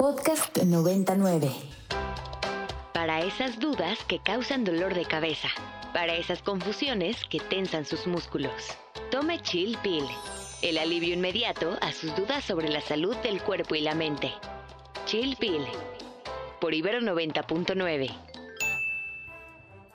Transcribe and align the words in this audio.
Podcast 0.00 0.56
99. 0.56 1.50
Para 2.94 3.20
esas 3.20 3.60
dudas 3.60 4.02
que 4.04 4.18
causan 4.18 4.64
dolor 4.64 4.94
de 4.94 5.04
cabeza. 5.04 5.48
Para 5.92 6.14
esas 6.14 6.40
confusiones 6.40 7.22
que 7.26 7.38
tensan 7.38 7.84
sus 7.84 8.06
músculos. 8.06 8.50
Tome 9.10 9.40
Chill 9.42 9.76
Pill. 9.82 10.06
El 10.62 10.78
alivio 10.78 11.12
inmediato 11.12 11.76
a 11.82 11.92
sus 11.92 12.16
dudas 12.16 12.42
sobre 12.44 12.70
la 12.70 12.80
salud 12.80 13.14
del 13.18 13.42
cuerpo 13.42 13.74
y 13.74 13.82
la 13.82 13.94
mente. 13.94 14.32
Chill 15.04 15.36
Pill. 15.36 15.66
Por 16.62 16.72
Ibero 16.72 17.00
90.9. 17.00 18.10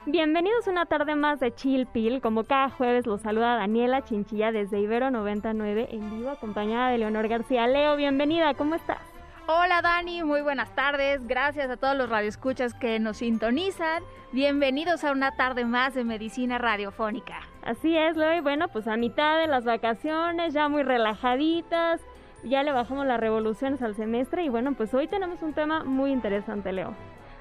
Bienvenidos 0.06 0.68
una 0.68 0.86
tarde 0.86 1.16
más 1.16 1.40
de 1.40 1.56
Chill 1.56 1.88
Pill. 1.88 2.22
Como 2.22 2.44
cada 2.44 2.70
jueves 2.70 3.08
los 3.08 3.22
saluda 3.22 3.56
Daniela 3.56 4.04
Chinchilla 4.04 4.52
desde 4.52 4.80
Ibero 4.80 5.10
99 5.10 5.88
en 5.90 6.16
vivo 6.16 6.30
acompañada 6.30 6.92
de 6.92 7.00
Leonor 7.00 7.28
García. 7.28 7.66
Leo, 7.66 7.96
bienvenida, 7.96 8.54
¿cómo 8.54 8.76
estás? 8.76 9.15
Hola 9.48 9.84
Dani, 9.84 10.24
muy 10.24 10.42
buenas 10.42 10.74
tardes. 10.74 11.28
Gracias 11.28 11.70
a 11.70 11.78
todos 11.78 11.96
los 11.96 12.10
radioescuchas 12.10 12.74
que 12.74 13.00
nos 13.00 13.18
sintonizan. 13.18 14.02
Bienvenidos 14.32 15.04
a 15.04 15.12
una 15.12 15.36
tarde 15.36 15.66
más 15.66 15.94
de 15.94 16.04
medicina 16.04 16.58
radiofónica. 16.58 17.42
Así 17.62 17.96
es, 17.96 18.18
Leo. 18.18 18.34
Y 18.34 18.40
bueno, 18.40 18.70
pues 18.70 18.88
a 18.88 18.98
mitad 18.98 19.38
de 19.38 19.46
las 19.46 19.64
vacaciones, 19.64 20.52
ya 20.56 20.68
muy 20.68 20.82
relajaditas, 20.82 22.02
ya 22.44 22.64
le 22.64 22.72
bajamos 22.72 23.06
las 23.06 23.20
revoluciones 23.20 23.84
al 23.84 23.94
semestre 23.94 24.44
y 24.44 24.50
bueno, 24.50 24.74
pues 24.74 24.92
hoy 24.96 25.08
tenemos 25.08 25.44
un 25.44 25.54
tema 25.54 25.84
muy 25.84 26.12
interesante, 26.12 26.74
Leo. 26.74 26.96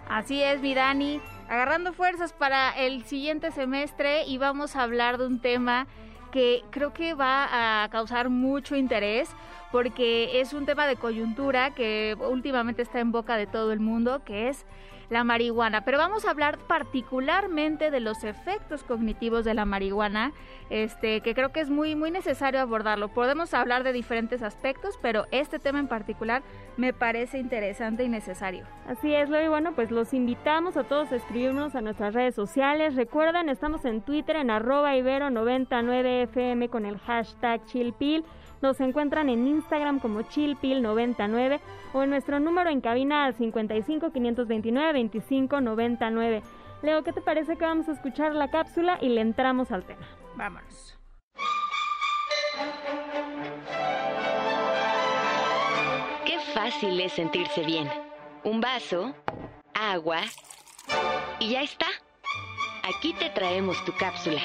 Así 0.06 0.42
es, 0.42 0.60
mi 0.60 0.74
Dani, 0.74 1.22
agarrando 1.48 1.94
fuerzas 1.94 2.34
para 2.34 2.78
el 2.78 3.04
siguiente 3.04 3.50
semestre 3.50 4.24
y 4.26 4.36
vamos 4.36 4.76
a 4.76 4.82
hablar 4.82 5.16
de 5.16 5.26
un 5.26 5.40
tema 5.40 5.86
que 6.34 6.64
creo 6.70 6.92
que 6.92 7.14
va 7.14 7.84
a 7.84 7.88
causar 7.90 8.28
mucho 8.28 8.74
interés 8.74 9.30
porque 9.70 10.40
es 10.40 10.52
un 10.52 10.66
tema 10.66 10.88
de 10.88 10.96
coyuntura 10.96 11.70
que 11.70 12.16
últimamente 12.18 12.82
está 12.82 12.98
en 12.98 13.12
boca 13.12 13.36
de 13.36 13.46
todo 13.46 13.70
el 13.70 13.78
mundo, 13.78 14.20
que 14.24 14.48
es 14.48 14.66
la 15.10 15.24
marihuana. 15.24 15.84
Pero 15.84 15.98
vamos 15.98 16.24
a 16.24 16.30
hablar 16.30 16.58
particularmente 16.58 17.90
de 17.90 18.00
los 18.00 18.24
efectos 18.24 18.82
cognitivos 18.84 19.44
de 19.44 19.54
la 19.54 19.64
marihuana, 19.64 20.32
este, 20.70 21.20
que 21.20 21.34
creo 21.34 21.52
que 21.52 21.60
es 21.60 21.70
muy, 21.70 21.94
muy 21.94 22.10
necesario 22.10 22.60
abordarlo. 22.60 23.08
Podemos 23.08 23.54
hablar 23.54 23.84
de 23.84 23.92
diferentes 23.92 24.42
aspectos, 24.42 24.98
pero 25.00 25.26
este 25.30 25.58
tema 25.58 25.78
en 25.78 25.88
particular 25.88 26.42
me 26.76 26.92
parece 26.92 27.38
interesante 27.38 28.04
y 28.04 28.08
necesario. 28.08 28.66
Así 28.88 29.14
es, 29.14 29.28
y 29.28 29.48
bueno, 29.48 29.72
pues 29.74 29.90
los 29.90 30.14
invitamos 30.14 30.76
a 30.76 30.84
todos 30.84 31.12
a 31.12 31.16
escribirnos 31.16 31.74
a 31.74 31.80
nuestras 31.80 32.14
redes 32.14 32.34
sociales. 32.34 32.94
Recuerden, 32.94 33.48
estamos 33.48 33.84
en 33.84 34.02
Twitter 34.02 34.36
en 34.36 34.50
arroba 34.50 34.94
ibero99fm 34.94 36.68
con 36.68 36.86
el 36.86 36.98
hashtag 36.98 37.64
chillpill. 37.66 38.24
Nos 38.64 38.80
encuentran 38.80 39.28
en 39.28 39.46
Instagram 39.46 40.00
como 40.00 40.20
chillpill99 40.20 41.60
o 41.92 42.02
en 42.02 42.08
nuestro 42.08 42.40
número 42.40 42.70
en 42.70 42.80
cabina 42.80 43.26
al 43.26 43.34
55 43.34 44.10
529 44.10 44.92
25 44.94 45.60
99. 45.60 46.42
Leo, 46.80 47.04
¿qué 47.04 47.12
te 47.12 47.20
parece 47.20 47.58
que 47.58 47.66
vamos 47.66 47.90
a 47.90 47.92
escuchar 47.92 48.34
la 48.34 48.50
cápsula 48.50 48.96
y 49.02 49.10
le 49.10 49.20
entramos 49.20 49.70
al 49.70 49.84
tema? 49.84 50.06
Vámonos. 50.36 50.98
Qué 56.24 56.38
fácil 56.54 56.98
es 57.02 57.12
sentirse 57.12 57.64
bien. 57.66 57.90
Un 58.44 58.62
vaso, 58.62 59.14
agua 59.74 60.22
y 61.38 61.50
ya 61.50 61.60
está. 61.60 61.86
Aquí 62.82 63.12
te 63.12 63.28
traemos 63.28 63.84
tu 63.84 63.92
cápsula. 63.92 64.40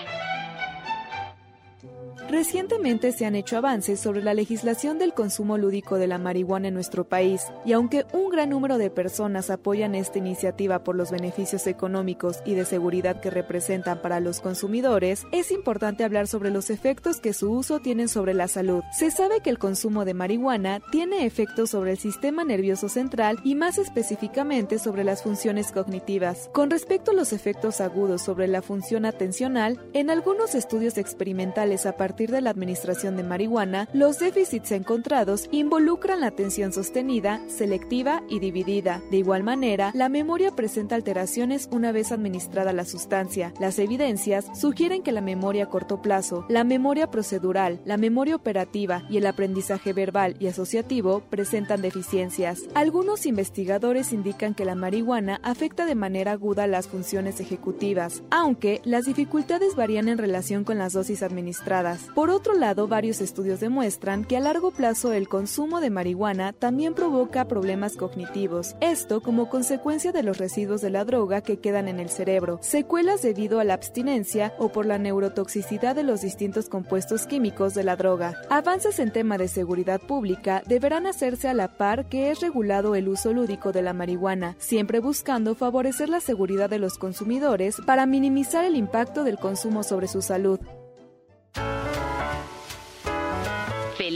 Recientemente 2.30 3.11
se 3.11 3.25
han 3.25 3.33
hecho 3.33 3.58
avances 3.58 3.99
sobre 3.99 4.22
la 4.22 4.35
legislación 4.35 4.99
del 4.99 5.16
consumo 5.16 5.58
lúdico 5.58 5.97
de 5.97 6.05
la 6.05 6.19
marihuana 6.19 6.67
en 6.67 6.75
nuestro 6.75 7.03
país, 7.03 7.41
y 7.66 7.73
aunque 7.73 8.05
un 8.13 8.30
gran 8.30 8.52
número 8.52 8.77
de 8.77 8.91
personas 8.91 9.49
apoyan 9.49 9.95
esta 9.95 10.19
iniciativa 10.19 10.83
por 10.83 10.95
los 10.95 11.09
beneficios 11.09 11.66
económicos 11.66 12.44
y 12.45 12.53
de 12.53 12.66
seguridad 12.66 13.19
que 13.19 13.31
representan 13.31 14.03
para 14.03 14.19
los 14.19 14.41
consumidores, 14.41 15.25
es 15.31 15.50
importante 15.50 16.03
hablar 16.03 16.28
sobre 16.28 16.51
los 16.51 16.69
efectos 16.69 17.19
que 17.19 17.34
su 17.34 17.51
uso 17.51 17.79
tiene 17.79 18.07
sobre 18.07 18.35
la 18.35 18.47
salud. 18.47 18.84
Se 18.95 19.09
sabe 19.09 19.41
que 19.41 19.50
el 19.50 19.57
consumo 19.57 20.06
de 20.06 20.13
marihuana 20.13 20.81
tiene 20.91 21.25
efectos 21.25 21.72
sobre 21.72 21.94
el 21.94 21.97
sistema 21.97 22.44
nervioso 22.44 22.89
central 22.89 23.39
y 23.44 23.56
más 23.56 23.79
específicamente 23.79 24.78
sobre 24.78 25.03
las 25.03 25.23
funciones 25.23 25.72
cognitivas. 25.72 26.47
Con 26.53 26.69
respecto 26.69 27.09
a 27.09 27.16
los 27.16 27.34
efectos 27.34 27.81
agudos 27.81 28.22
sobre 28.22 28.47
la 28.47 28.62
función 28.62 29.06
atencional, 29.06 29.81
en 29.94 30.12
algunos 30.12 30.53
estudios 30.53 31.00
experimentales 31.00 31.88
a 31.88 31.97
partir 31.97 32.19
de 32.28 32.41
la 32.41 32.50
administración 32.50 33.18
de 33.18 33.24
marihuana, 33.24 33.88
los 33.94 34.19
déficits 34.19 34.72
encontrados 34.72 35.47
involucran 35.52 36.22
la 36.22 36.28
atención 36.28 36.74
sostenida, 36.74 37.41
selectiva 37.47 38.24
y 38.30 38.40
dividida. 38.40 39.02
De 39.12 39.18
igual 39.18 39.44
manera, 39.44 39.91
la 39.94 40.09
memoria 40.09 40.52
presenta 40.52 40.96
alteraciones 40.96 41.69
una 41.72 41.91
vez 41.91 42.12
administrada 42.12 42.74
la 42.74 42.85
sustancia. 42.85 43.53
Las 43.59 43.80
evidencias 43.80 44.46
sugieren 44.59 45.03
que 45.03 45.12
la 45.12 45.22
memoria 45.22 45.66
a 45.66 45.69
corto 45.69 46.02
plazo, 46.02 46.46
la 46.50 46.63
memoria 46.63 47.09
procedural, 47.12 47.80
la 47.85 47.97
memoria 47.97 48.36
operativa 48.36 49.03
y 49.09 49.18
el 49.18 49.25
aprendizaje 49.25 49.94
verbal 49.94 50.36
y 50.40 50.47
asociativo 50.47 51.22
presentan 51.30 51.81
deficiencias. 51.81 52.63
Algunos 52.75 53.25
investigadores 53.25 54.13
indican 54.13 54.53
que 54.53 54.66
la 54.66 54.75
marihuana 54.75 55.40
afecta 55.44 55.86
de 55.86 55.96
manera 55.96 56.31
aguda 56.34 56.68
las 56.68 56.88
funciones 56.88 57.40
ejecutivas, 57.40 58.24
aunque 58.30 58.81
las 58.84 59.06
dificultades 59.06 59.75
varían 59.75 60.07
en 60.09 60.18
relación 60.18 60.63
con 60.63 60.78
las 60.78 60.94
dosis 60.94 61.24
administradas. 61.24 62.09
Por 62.16 62.30
otro 62.30 62.53
lado, 62.53 62.88
varios 62.88 63.22
estudios 63.22 63.59
demuestran 63.59 64.25
que 64.25 64.36
a 64.36 64.40
largo 64.40 64.72
plazo 64.72 65.14
el 65.14 65.28
consumo 65.28 65.80
de 65.80 65.90
marihuana 65.90 66.53
también 66.53 66.94
provoca 66.94 67.47
problemas 67.47 67.96
cognitivos, 67.96 68.75
esto 68.81 69.22
como 69.22 69.50
consecuencia 69.50 70.12
de 70.12 70.24
los 70.24 70.38
residuos 70.38 70.81
de 70.81 70.90
la 70.90 71.06
droga 71.06 71.42
que 71.42 71.58
quedan 71.58 71.88
en 71.88 72.00
el 72.00 72.09
cerebro, 72.09 72.59
secuelas 72.62 73.22
debido 73.22 73.59
a 73.59 73.64
la 73.64 73.75
abstinencia 73.75 74.53
o 74.58 74.69
por 74.69 74.86
la 74.86 74.98
neurotoxicidad 74.98 75.96
de 75.96 76.03
los 76.03 76.22
distintos 76.22 76.68
compuestos 76.68 77.25
químicos 77.25 77.74
de 77.74 77.84
la 77.84 77.96
droga. 77.96 78.36
Avances 78.50 79.00
en 79.00 79.12
tema 79.12 79.38
de 79.38 79.48
seguridad 79.48 80.02
pública 80.02 80.64
deberán 80.66 81.06
hacerse 81.06 81.48
a 81.48 81.53
la 81.53 81.78
par 81.78 82.09
que 82.09 82.31
es 82.31 82.42
regulado 82.42 82.96
el 82.96 83.08
uso 83.08 83.34
lúdico 83.34 83.72
de 83.72 83.81
la 83.81 83.94
marihuana, 83.94 84.56
siempre 84.58 85.00
buscando 85.00 85.56
favorecer 85.56 86.09
la 86.09 86.19
seguridad 86.19 86.69
de 86.69 86.80
los 86.80 86.98
consumidores 86.98 87.78
para 87.86 88.06
minimizar 88.06 88.66
el 88.66 88.75
impacto 88.75 89.24
del 89.24 89.38
consumo 89.38 89.84
sobre 89.84 90.08
su 90.08 90.22
salud. 90.22 90.59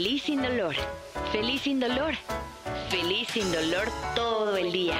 Feliz 0.04 0.24
sin 0.24 0.42
dolor, 0.42 0.74
feliz 1.32 1.62
sin 1.62 1.80
dolor, 1.80 2.12
feliz 2.90 3.26
sin 3.28 3.50
dolor 3.50 3.86
todo 4.14 4.54
el 4.54 4.70
día. 4.70 4.96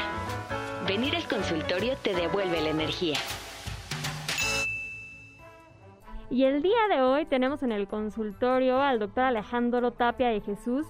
Venir 0.89 1.15
al 1.15 1.29
consultorio 1.29 1.95
te 1.99 2.15
devuelve 2.15 2.63
la 2.63 2.71
energía. 2.71 3.19
Y 6.31 6.45
el 6.45 6.63
día 6.63 6.89
de 6.89 7.03
hoy 7.03 7.27
tenemos 7.27 7.63
en 7.63 7.73
el 7.73 7.87
consultorio 7.87 8.81
al 8.81 8.99
doctor 8.99 9.25
Alejandro 9.25 9.91
Tapia 9.91 10.29
de 10.29 10.41
Jesús. 10.41 10.87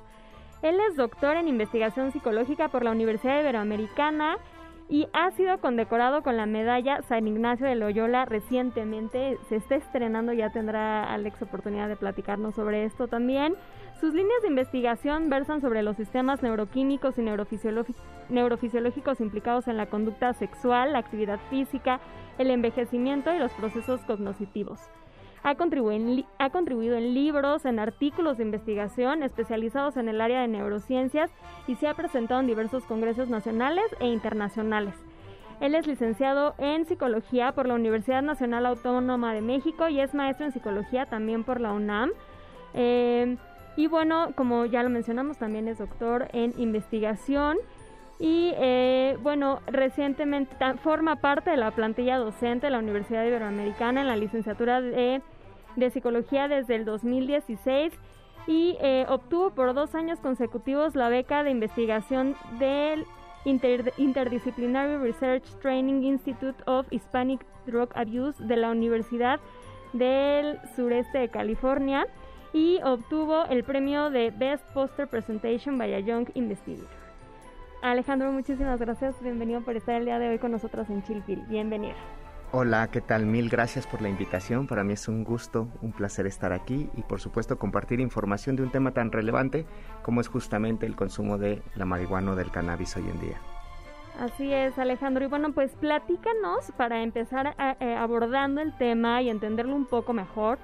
Él 0.62 0.78
es 0.88 0.94
doctor 0.94 1.36
en 1.36 1.48
investigación 1.48 2.12
psicológica 2.12 2.68
por 2.68 2.84
la 2.84 2.92
Universidad 2.92 3.40
Iberoamericana 3.40 4.38
y 4.88 5.08
ha 5.12 5.30
sido 5.30 5.58
condecorado 5.58 6.22
con 6.22 6.36
la 6.36 6.46
medalla 6.46 7.02
San 7.02 7.26
Ignacio 7.26 7.66
de 7.66 7.74
Loyola 7.74 8.24
recientemente. 8.26 9.38
Se 9.48 9.56
está 9.56 9.76
estrenando, 9.76 10.32
ya 10.32 10.50
tendrá 10.50 11.04
Alex 11.04 11.40
oportunidad 11.42 11.88
de 11.88 11.96
platicarnos 11.96 12.54
sobre 12.54 12.84
esto 12.84 13.08
también. 13.08 13.54
Sus 14.00 14.12
líneas 14.12 14.42
de 14.42 14.48
investigación 14.48 15.30
versan 15.30 15.60
sobre 15.60 15.82
los 15.82 15.96
sistemas 15.96 16.42
neuroquímicos 16.42 17.16
y 17.18 17.22
neurofisiológicos 18.28 19.20
implicados 19.20 19.68
en 19.68 19.76
la 19.76 19.86
conducta 19.86 20.34
sexual, 20.34 20.92
la 20.92 20.98
actividad 20.98 21.40
física, 21.48 22.00
el 22.36 22.50
envejecimiento 22.50 23.32
y 23.32 23.38
los 23.38 23.52
procesos 23.52 24.02
cognitivos. 24.02 24.80
Ha 25.44 25.56
contribuido, 25.56 26.96
en 26.96 27.14
libros, 27.14 27.66
en 27.66 27.78
artículos 27.78 28.38
de 28.38 28.44
investigación 28.44 29.22
especializados 29.22 29.98
en 29.98 30.08
el 30.08 30.22
área 30.22 30.40
de 30.40 30.48
neurociencias 30.48 31.30
y 31.66 31.74
se 31.74 31.86
ha 31.86 31.92
presentado 31.92 32.40
en 32.40 32.46
diversos 32.46 32.84
congresos 32.86 33.28
nacionales 33.28 33.84
e 34.00 34.06
internacionales. 34.06 34.94
Él 35.60 35.74
es 35.74 35.86
licenciado 35.86 36.54
en 36.56 36.86
psicología 36.86 37.52
por 37.52 37.66
la 37.66 37.74
Universidad 37.74 38.22
Nacional 38.22 38.64
Autónoma 38.64 39.34
de 39.34 39.42
México 39.42 39.86
y 39.90 40.00
es 40.00 40.14
maestro 40.14 40.46
en 40.46 40.52
psicología 40.52 41.04
también 41.06 41.44
por 41.44 41.60
la 41.60 41.72
UNAM. 41.72 42.10
Eh, 42.72 43.36
y 43.76 43.86
bueno, 43.86 44.30
como 44.36 44.64
ya 44.64 44.82
lo 44.82 44.88
mencionamos, 44.88 45.36
también 45.36 45.68
es 45.68 45.76
doctor 45.76 46.28
en 46.32 46.54
investigación. 46.56 47.58
Y 48.18 48.52
eh, 48.56 49.18
bueno, 49.22 49.60
recientemente 49.66 50.54
forma 50.82 51.16
parte 51.16 51.50
de 51.50 51.56
la 51.56 51.72
plantilla 51.72 52.16
docente 52.16 52.66
de 52.66 52.70
la 52.70 52.78
Universidad 52.78 53.24
Iberoamericana 53.24 54.02
en 54.02 54.06
la 54.06 54.16
licenciatura 54.16 54.80
de, 54.80 55.20
Psicología 55.92 56.46
desde 56.46 56.76
el 56.76 56.84
2016 56.84 57.92
y 58.46 58.76
eh, 58.80 59.06
obtuvo 59.08 59.50
por 59.50 59.74
dos 59.74 59.96
años 59.96 60.20
consecutivos 60.20 60.94
la 60.94 61.08
beca 61.08 61.42
de 61.42 61.50
investigación 61.50 62.36
del 62.60 63.04
Interdisciplinary 63.44 64.96
Research 64.98 65.44
Training 65.60 66.04
Institute 66.04 66.62
of 66.66 66.86
Hispanic 66.90 67.44
Drug 67.66 67.88
Abuse 67.96 68.42
de 68.44 68.56
la 68.56 68.70
Universidad 68.70 69.40
del 69.92 70.58
Sureste 70.76 71.18
de 71.18 71.28
California 71.28 72.06
y 72.52 72.80
obtuvo 72.84 73.44
el 73.46 73.64
premio 73.64 74.10
de 74.10 74.30
Best 74.30 74.64
Poster 74.72 75.08
Presentation 75.08 75.76
by 75.76 75.92
a 75.92 76.00
Young 76.00 76.28
Investigator. 76.34 77.03
Alejandro, 77.90 78.32
muchísimas 78.32 78.80
gracias. 78.80 79.14
Bienvenido 79.22 79.60
por 79.60 79.76
estar 79.76 79.96
el 79.96 80.06
día 80.06 80.18
de 80.18 80.30
hoy 80.30 80.38
con 80.38 80.50
nosotros 80.52 80.88
en 80.88 81.02
Chilpil. 81.02 81.42
Bienvenido. 81.48 81.94
Hola, 82.50 82.88
¿qué 82.90 83.02
tal? 83.02 83.26
Mil 83.26 83.50
gracias 83.50 83.86
por 83.86 84.00
la 84.00 84.08
invitación. 84.08 84.66
Para 84.66 84.82
mí 84.84 84.94
es 84.94 85.06
un 85.06 85.22
gusto, 85.22 85.68
un 85.82 85.92
placer 85.92 86.26
estar 86.26 86.54
aquí 86.54 86.88
y 86.96 87.02
por 87.02 87.20
supuesto 87.20 87.58
compartir 87.58 88.00
información 88.00 88.56
de 88.56 88.62
un 88.62 88.70
tema 88.70 88.92
tan 88.92 89.12
relevante 89.12 89.66
como 90.02 90.22
es 90.22 90.28
justamente 90.28 90.86
el 90.86 90.96
consumo 90.96 91.36
de 91.36 91.60
la 91.74 91.84
marihuana 91.84 92.32
o 92.32 92.36
del 92.36 92.50
cannabis 92.50 92.96
hoy 92.96 93.04
en 93.06 93.20
día. 93.20 93.36
Así 94.18 94.50
es, 94.50 94.78
Alejandro. 94.78 95.22
Y 95.22 95.28
bueno, 95.28 95.52
pues 95.52 95.72
platícanos 95.72 96.72
para 96.78 97.02
empezar 97.02 97.54
eh, 97.80 97.96
abordando 97.96 98.62
el 98.62 98.74
tema 98.78 99.20
y 99.20 99.28
entenderlo 99.28 99.76
un 99.76 99.84
poco 99.84 100.14
mejor. 100.14 100.58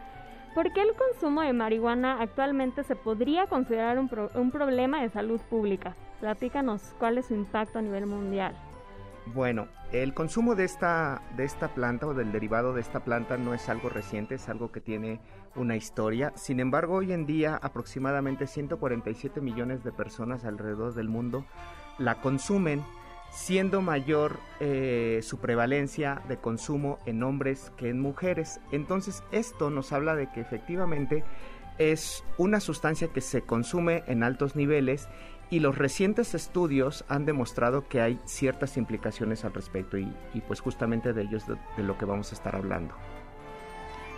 ¿Por 0.55 0.73
qué 0.73 0.81
el 0.81 0.95
consumo 0.95 1.43
de 1.43 1.53
marihuana 1.53 2.23
actualmente 2.23 2.83
se 2.83 2.97
podría 2.97 3.47
considerar 3.47 3.99
un, 3.99 4.09
un 4.35 4.51
problema 4.51 5.03
de 5.03 5.11
salud 5.11 5.41
pública? 5.51 5.95
Platícanos 6.21 6.95
cuál 6.99 7.19
es 7.19 7.27
su 7.27 7.35
impacto 7.35 7.79
a 7.79 7.83
nivel 7.83 8.07
mundial. 8.07 8.55
Bueno, 9.35 9.69
el 9.93 10.13
consumo 10.13 10.55
de 10.55 10.65
esta, 10.65 11.23
de 11.37 11.45
esta 11.45 11.69
planta 11.69 12.07
o 12.07 12.15
del 12.15 12.33
derivado 12.33 12.73
de 12.73 12.81
esta 12.81 13.01
planta 13.01 13.37
no 13.37 13.55
es 13.55 13.69
algo 13.69 13.89
reciente, 13.89 14.35
es 14.35 14.49
algo 14.49 14.73
que 14.73 14.81
tiene 14.81 15.21
una 15.55 15.77
historia. 15.77 16.33
Sin 16.37 16.61
embargo, 16.61 16.97
hoy 16.97 17.13
en 17.13 17.27
día 17.27 17.57
aproximadamente 17.57 18.47
147 18.47 19.41
millones 19.41 19.85
de 19.85 19.93
personas 19.93 20.45
alrededor 20.45 20.95
del 20.95 21.09
mundo 21.09 21.45
la 21.99 22.21
consumen, 22.21 22.83
siendo 23.31 23.83
mayor 23.83 24.39
eh, 24.59 25.21
su 25.23 25.39
prevalencia 25.39 26.23
de 26.29 26.39
consumo 26.39 26.99
en 27.07 27.23
hombres 27.23 27.73
que 27.77 27.89
en 27.89 28.01
mujeres. 28.01 28.61
Entonces, 28.73 29.23
esto 29.33 29.71
nos 29.71 29.93
habla 29.93 30.17
de 30.17 30.31
que 30.33 30.41
efectivamente 30.41 31.25
es 31.79 32.25
una 32.37 32.61
sustancia 32.61 33.09
que 33.09 33.21
se 33.21 33.43
consume 33.43 34.03
en 34.07 34.23
altos 34.23 34.57
niveles 34.57 35.09
y 35.51 35.61
los 35.61 35.77
recientes 35.77 36.35
estudios 36.35 37.05
han 37.09 37.27
demostrado 37.27 37.89
que 37.89 38.01
hay 38.01 38.19
ciertas 38.25 38.77
implicaciones 38.77 39.45
al 39.45 39.53
respecto 39.53 39.99
y, 39.99 40.13
pues 40.47 40.61
justamente 40.61 41.13
de 41.13 41.23
ellos 41.23 41.47
de, 41.47 41.57
de, 41.77 41.83
lo 41.83 41.99
que 41.99 42.05
vamos 42.05 42.31
a 42.31 42.35
estar 42.35 42.55
hablando. 42.55 42.95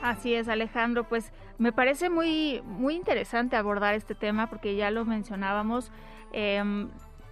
Así 0.02 0.34
es, 0.34 0.48
Alejandro, 0.48 1.04
pues 1.04 1.32
me 1.58 1.72
parece 1.72 2.10
muy, 2.10 2.60
muy 2.64 2.94
interesante 2.94 3.56
abordar 3.56 3.94
este 3.94 4.14
tema 4.14 4.48
porque 4.48 4.76
ya 4.76 4.90
lo 4.90 5.04
mencionábamos. 5.04 5.90
Eh, 6.32 6.88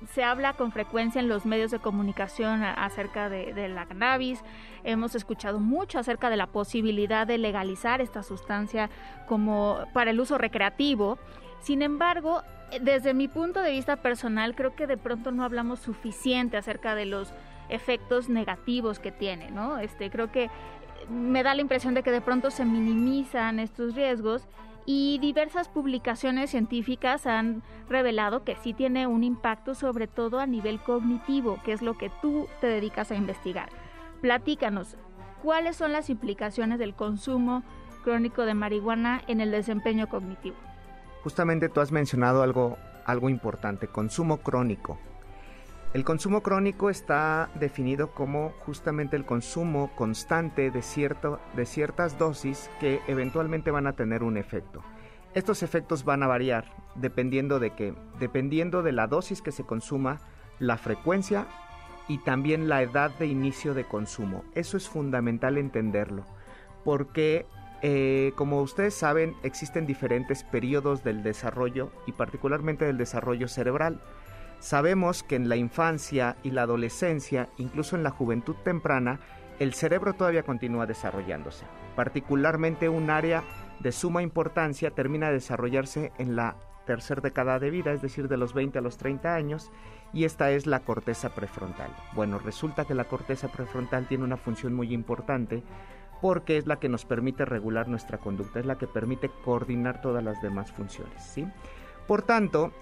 se 0.08 0.24
habla 0.24 0.54
con 0.54 0.72
frecuencia 0.72 1.20
en 1.20 1.28
los 1.28 1.44
medios 1.44 1.70
de 1.70 1.78
comunicación 1.78 2.62
acerca 2.62 3.28
de, 3.28 3.52
de, 3.52 3.68
la 3.68 3.86
cannabis. 3.86 4.42
Hemos 4.82 5.14
escuchado 5.14 5.60
mucho 5.60 5.98
acerca 5.98 6.30
de 6.30 6.36
la 6.36 6.46
posibilidad 6.46 7.26
de 7.26 7.38
legalizar 7.38 8.00
esta 8.00 8.22
sustancia 8.22 8.88
como 9.26 9.78
para 9.92 10.10
el 10.10 10.20
uso 10.20 10.38
recreativo. 10.38 11.18
Sin 11.60 11.82
embargo, 11.82 12.42
desde 12.80 13.14
mi 13.14 13.28
punto 13.28 13.60
de 13.60 13.72
vista 13.72 13.96
personal, 13.96 14.54
creo 14.54 14.74
que 14.74 14.86
de 14.86 14.96
pronto 14.96 15.32
no 15.32 15.44
hablamos 15.44 15.80
suficiente 15.80 16.56
acerca 16.56 16.94
de 16.94 17.06
los 17.06 17.32
efectos 17.68 18.28
negativos 18.28 18.98
que 18.98 19.12
tiene, 19.12 19.50
¿no? 19.50 19.78
Este, 19.78 20.10
creo 20.10 20.30
que 20.32 20.50
me 21.08 21.42
da 21.42 21.54
la 21.54 21.60
impresión 21.60 21.94
de 21.94 22.02
que 22.02 22.10
de 22.10 22.20
pronto 22.20 22.50
se 22.50 22.64
minimizan 22.64 23.58
estos 23.58 23.94
riesgos 23.94 24.46
y 24.86 25.18
diversas 25.18 25.68
publicaciones 25.68 26.50
científicas 26.50 27.26
han 27.26 27.62
revelado 27.88 28.44
que 28.44 28.56
sí 28.56 28.72
tiene 28.72 29.06
un 29.06 29.24
impacto 29.24 29.74
sobre 29.74 30.06
todo 30.06 30.40
a 30.40 30.46
nivel 30.46 30.80
cognitivo, 30.80 31.60
que 31.64 31.72
es 31.72 31.82
lo 31.82 31.96
que 31.96 32.10
tú 32.22 32.48
te 32.60 32.66
dedicas 32.66 33.10
a 33.10 33.16
investigar. 33.16 33.68
Platícanos, 34.20 34.96
¿cuáles 35.42 35.76
son 35.76 35.92
las 35.92 36.10
implicaciones 36.10 36.78
del 36.78 36.94
consumo 36.94 37.62
crónico 38.02 38.44
de 38.44 38.54
marihuana 38.54 39.22
en 39.26 39.40
el 39.40 39.50
desempeño 39.50 40.08
cognitivo? 40.08 40.56
Justamente 41.22 41.68
tú 41.68 41.80
has 41.80 41.92
mencionado 41.92 42.42
algo, 42.42 42.78
algo 43.04 43.28
importante, 43.28 43.88
consumo 43.88 44.38
crónico. 44.38 44.98
El 45.92 46.04
consumo 46.04 46.42
crónico 46.42 46.88
está 46.88 47.50
definido 47.56 48.12
como 48.12 48.52
justamente 48.64 49.16
el 49.16 49.26
consumo 49.26 49.90
constante 49.96 50.70
de, 50.70 50.82
cierto, 50.82 51.40
de 51.56 51.66
ciertas 51.66 52.16
dosis 52.16 52.70
que 52.78 53.00
eventualmente 53.08 53.72
van 53.72 53.88
a 53.88 53.94
tener 53.94 54.22
un 54.22 54.36
efecto. 54.36 54.82
Estos 55.34 55.62
efectos 55.62 56.04
van 56.04 56.22
a 56.22 56.28
variar 56.28 56.64
dependiendo 56.94 57.58
de 57.58 57.74
qué, 57.74 57.94
dependiendo 58.18 58.82
de 58.82 58.92
la 58.92 59.08
dosis 59.08 59.42
que 59.42 59.52
se 59.52 59.64
consuma, 59.64 60.20
la 60.58 60.76
frecuencia 60.76 61.46
y 62.08 62.18
también 62.18 62.68
la 62.68 62.82
edad 62.82 63.10
de 63.18 63.26
inicio 63.26 63.74
de 63.74 63.84
consumo. 63.84 64.44
Eso 64.54 64.76
es 64.76 64.88
fundamental 64.88 65.58
entenderlo, 65.58 66.24
porque 66.84 67.46
eh, 67.82 68.32
como 68.36 68.60
ustedes 68.60 68.94
saben, 68.94 69.34
existen 69.42 69.86
diferentes 69.86 70.44
periodos 70.44 71.02
del 71.02 71.22
desarrollo 71.22 71.90
y 72.06 72.12
particularmente 72.12 72.84
del 72.84 72.98
desarrollo 72.98 73.48
cerebral. 73.48 74.00
Sabemos 74.58 75.22
que 75.22 75.36
en 75.36 75.48
la 75.48 75.56
infancia 75.56 76.36
y 76.42 76.50
la 76.50 76.62
adolescencia, 76.62 77.48
incluso 77.56 77.96
en 77.96 78.02
la 78.02 78.10
juventud 78.10 78.56
temprana, 78.62 79.20
el 79.58 79.72
cerebro 79.72 80.12
todavía 80.12 80.42
continúa 80.42 80.86
desarrollándose. 80.86 81.64
Particularmente 81.96 82.88
un 82.88 83.08
área 83.08 83.42
de 83.78 83.92
suma 83.92 84.22
importancia 84.22 84.90
termina 84.90 85.28
de 85.28 85.34
desarrollarse 85.34 86.12
en 86.18 86.36
la 86.36 86.56
tercera 86.86 87.20
década 87.20 87.58
de 87.58 87.70
vida, 87.70 87.92
es 87.92 88.02
decir, 88.02 88.28
de 88.28 88.36
los 88.36 88.52
20 88.52 88.78
a 88.78 88.82
los 88.82 88.98
30 88.98 89.34
años, 89.34 89.70
y 90.12 90.24
esta 90.24 90.50
es 90.50 90.66
la 90.66 90.80
corteza 90.80 91.34
prefrontal. 91.34 91.94
Bueno, 92.14 92.38
resulta 92.38 92.84
que 92.84 92.94
la 92.94 93.04
corteza 93.04 93.48
prefrontal 93.48 94.08
tiene 94.08 94.24
una 94.24 94.36
función 94.36 94.74
muy 94.74 94.92
importante 94.92 95.62
porque 96.20 96.58
es 96.58 96.66
la 96.66 96.78
que 96.78 96.88
nos 96.88 97.04
permite 97.04 97.44
regular 97.44 97.88
nuestra 97.88 98.18
conducta, 98.18 98.60
es 98.60 98.66
la 98.66 98.78
que 98.78 98.86
permite 98.86 99.30
coordinar 99.44 100.00
todas 100.00 100.22
las 100.22 100.40
demás 100.42 100.70
funciones. 100.72 101.22
¿sí? 101.22 101.46
Por 102.06 102.22
tanto, 102.22 102.72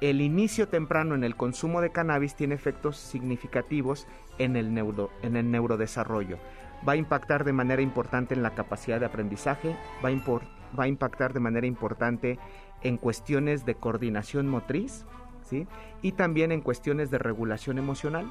el 0.00 0.20
inicio 0.20 0.68
temprano 0.68 1.14
en 1.14 1.24
el 1.24 1.36
consumo 1.36 1.80
de 1.80 1.92
cannabis 1.92 2.34
tiene 2.34 2.54
efectos 2.54 2.96
significativos 2.96 4.06
en 4.38 4.56
el, 4.56 4.74
neuro, 4.74 5.10
en 5.22 5.36
el 5.36 5.50
neurodesarrollo. 5.50 6.38
Va 6.86 6.94
a 6.94 6.96
impactar 6.96 7.44
de 7.44 7.52
manera 7.52 7.82
importante 7.82 8.34
en 8.34 8.42
la 8.42 8.54
capacidad 8.54 8.98
de 8.98 9.06
aprendizaje, 9.06 9.76
va 10.04 10.08
a, 10.08 10.76
va 10.78 10.84
a 10.84 10.88
impactar 10.88 11.32
de 11.32 11.40
manera 11.40 11.66
importante 11.66 12.38
en 12.82 12.96
cuestiones 12.96 13.64
de 13.64 13.76
coordinación 13.76 14.48
motriz 14.48 15.04
¿sí? 15.48 15.68
y 16.02 16.12
también 16.12 16.50
en 16.50 16.62
cuestiones 16.62 17.10
de 17.10 17.18
regulación 17.18 17.78
emocional. 17.78 18.26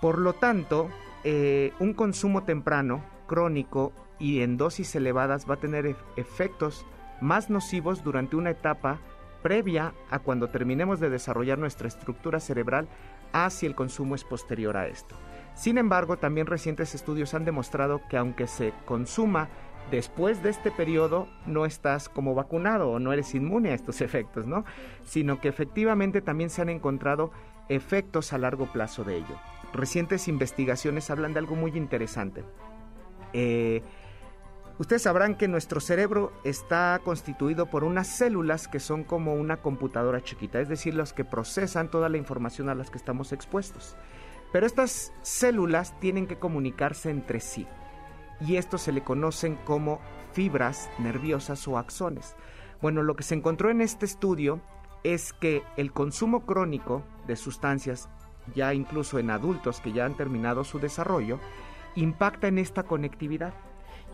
Por 0.00 0.18
lo 0.18 0.32
tanto, 0.32 0.88
eh, 1.24 1.72
un 1.80 1.92
consumo 1.92 2.44
temprano, 2.44 3.02
crónico 3.26 3.92
y 4.18 4.42
en 4.42 4.56
dosis 4.56 4.94
elevadas 4.94 5.48
va 5.48 5.54
a 5.54 5.60
tener 5.60 5.96
efectos 6.16 6.86
más 7.20 7.50
nocivos 7.50 8.04
durante 8.04 8.36
una 8.36 8.50
etapa 8.50 9.00
previa 9.42 9.94
a 10.10 10.20
cuando 10.20 10.48
terminemos 10.50 11.00
de 11.00 11.10
desarrollar 11.10 11.58
nuestra 11.58 11.88
estructura 11.88 12.38
cerebral 12.38 12.88
hacia 13.32 13.66
el 13.66 13.74
consumo 13.74 14.14
es 14.14 14.24
posterior 14.24 14.76
a 14.76 14.86
esto. 14.86 15.16
Sin 15.54 15.78
embargo, 15.78 16.16
también 16.16 16.46
recientes 16.46 16.94
estudios 16.94 17.34
han 17.34 17.44
demostrado 17.44 18.00
que 18.08 18.16
aunque 18.16 18.46
se 18.46 18.72
consuma 18.84 19.48
después 19.90 20.42
de 20.42 20.50
este 20.50 20.70
periodo, 20.70 21.28
no 21.46 21.66
estás 21.66 22.08
como 22.08 22.34
vacunado 22.34 22.90
o 22.90 22.98
no 23.00 23.12
eres 23.12 23.34
inmune 23.34 23.70
a 23.70 23.74
estos 23.74 24.00
efectos, 24.00 24.46
¿no? 24.46 24.64
Sino 25.04 25.40
que 25.40 25.48
efectivamente 25.48 26.20
también 26.20 26.50
se 26.50 26.62
han 26.62 26.68
encontrado 26.68 27.32
efectos 27.68 28.32
a 28.32 28.38
largo 28.38 28.66
plazo 28.66 29.02
de 29.02 29.16
ello 29.16 29.38
recientes 29.72 30.28
investigaciones 30.28 31.10
hablan 31.10 31.32
de 31.32 31.40
algo 31.40 31.56
muy 31.56 31.72
interesante. 31.76 32.44
Eh, 33.32 33.82
ustedes 34.78 35.02
sabrán 35.02 35.36
que 35.36 35.48
nuestro 35.48 35.80
cerebro 35.80 36.32
está 36.44 37.00
constituido 37.04 37.66
por 37.66 37.84
unas 37.84 38.06
células 38.06 38.68
que 38.68 38.80
son 38.80 39.04
como 39.04 39.34
una 39.34 39.58
computadora 39.58 40.22
chiquita, 40.22 40.60
es 40.60 40.68
decir, 40.68 40.94
las 40.94 41.12
que 41.12 41.24
procesan 41.24 41.90
toda 41.90 42.08
la 42.08 42.16
información 42.16 42.68
a 42.68 42.74
las 42.74 42.90
que 42.90 42.98
estamos 42.98 43.32
expuestos. 43.32 43.96
Pero 44.52 44.66
estas 44.66 45.12
células 45.22 45.98
tienen 46.00 46.26
que 46.26 46.38
comunicarse 46.38 47.10
entre 47.10 47.40
sí 47.40 47.66
y 48.40 48.56
esto 48.56 48.78
se 48.78 48.92
le 48.92 49.02
conocen 49.02 49.56
como 49.64 50.00
fibras 50.32 50.88
nerviosas 50.98 51.66
o 51.68 51.78
axones. 51.78 52.36
Bueno, 52.80 53.02
lo 53.02 53.16
que 53.16 53.24
se 53.24 53.34
encontró 53.34 53.70
en 53.70 53.80
este 53.80 54.06
estudio 54.06 54.60
es 55.04 55.32
que 55.32 55.62
el 55.76 55.92
consumo 55.92 56.46
crónico 56.46 57.04
de 57.26 57.36
sustancias 57.36 58.08
ya 58.54 58.74
incluso 58.74 59.18
en 59.18 59.30
adultos 59.30 59.80
que 59.80 59.92
ya 59.92 60.04
han 60.04 60.16
terminado 60.16 60.64
su 60.64 60.78
desarrollo, 60.78 61.40
impacta 61.94 62.48
en 62.48 62.58
esta 62.58 62.82
conectividad. 62.82 63.54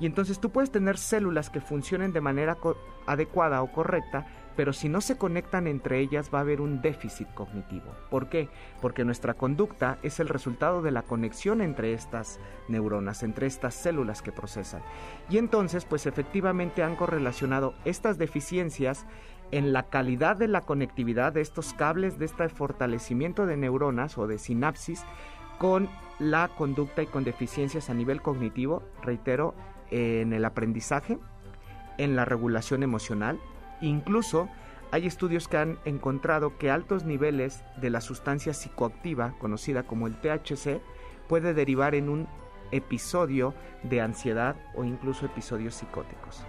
Y 0.01 0.07
entonces 0.07 0.41
tú 0.41 0.51
puedes 0.51 0.71
tener 0.71 0.99
células 0.99 1.51
que 1.51 1.61
funcionen 1.61 2.13
de 2.13 2.21
manera 2.21 2.59
adecuada 3.07 3.63
o 3.63 3.71
correcta, 3.71 4.27
pero 4.57 4.73
si 4.73 4.89
no 4.89 5.01
se 5.01 5.17
conectan 5.17 5.67
entre 5.67 6.01
ellas 6.01 6.31
va 6.33 6.39
a 6.39 6.43
haber 6.43 6.61
un 6.61 6.81
déficit 6.81 7.29
cognitivo. 7.35 7.93
¿Por 8.11 8.29
qué? 8.29 8.49
Porque 8.81 9.05
nuestra 9.05 9.35
conducta 9.35 9.99
es 10.03 10.21
el 10.21 10.29
resultado 10.29 10.83
de 10.83 10.91
la 10.91 11.03
conexión 11.03 11.61
entre 11.61 11.93
estas 11.93 12.39
neuronas, 12.69 13.23
entre 13.23 13.47
estas 13.47 13.75
células 13.75 14.23
que 14.23 14.33
procesan. 14.33 14.83
Y 15.29 15.39
entonces, 15.39 15.85
pues 15.85 16.07
efectivamente 16.07 16.83
han 16.83 16.97
correlacionado 16.97 17.75
estas 17.85 18.19
deficiencias 18.19 19.07
en 19.55 19.73
la 19.73 19.85
calidad 19.85 20.37
de 20.37 20.49
la 20.49 20.63
conectividad 20.63 21.33
de 21.33 21.41
estos 21.41 21.75
cables, 21.75 22.19
de 22.19 22.25
este 22.25 22.49
fortalecimiento 22.49 23.47
de 23.47 23.57
neuronas 23.57 24.19
o 24.19 24.27
de 24.27 24.41
sinapsis 24.41 25.05
con 25.59 25.89
la 26.19 26.49
conducta 26.49 27.05
y 27.05 27.07
con 27.07 27.23
deficiencias 27.23 27.89
a 27.89 27.95
nivel 27.95 28.21
cognitivo, 28.21 28.83
reitero, 29.01 29.55
en 29.93 30.33
el 30.33 30.45
aprendizaje, 30.45 31.21
en 31.99 32.17
la 32.17 32.25
regulación 32.25 32.83
emocional, 32.83 33.39
incluso 33.81 34.49
hay 34.91 35.07
estudios 35.07 35.47
que 35.47 35.59
han 35.59 35.79
encontrado 35.85 36.59
que 36.59 36.73
altos 36.73 37.05
niveles 37.05 37.63
de 37.81 37.91
la 37.91 38.01
sustancia 38.01 38.55
psicoactiva, 38.55 39.35
conocida 39.39 39.85
como 39.85 40.09
el 40.09 40.17
THC, 40.17 40.81
puede 41.29 41.55
derivar 41.55 41.95
en 41.95 42.09
un 42.09 42.27
episodio 42.73 43.55
de 43.85 44.01
ansiedad 44.01 44.57
o 44.75 44.83
incluso 44.83 45.27
episodios 45.27 45.77
psicóticos. 45.77 46.45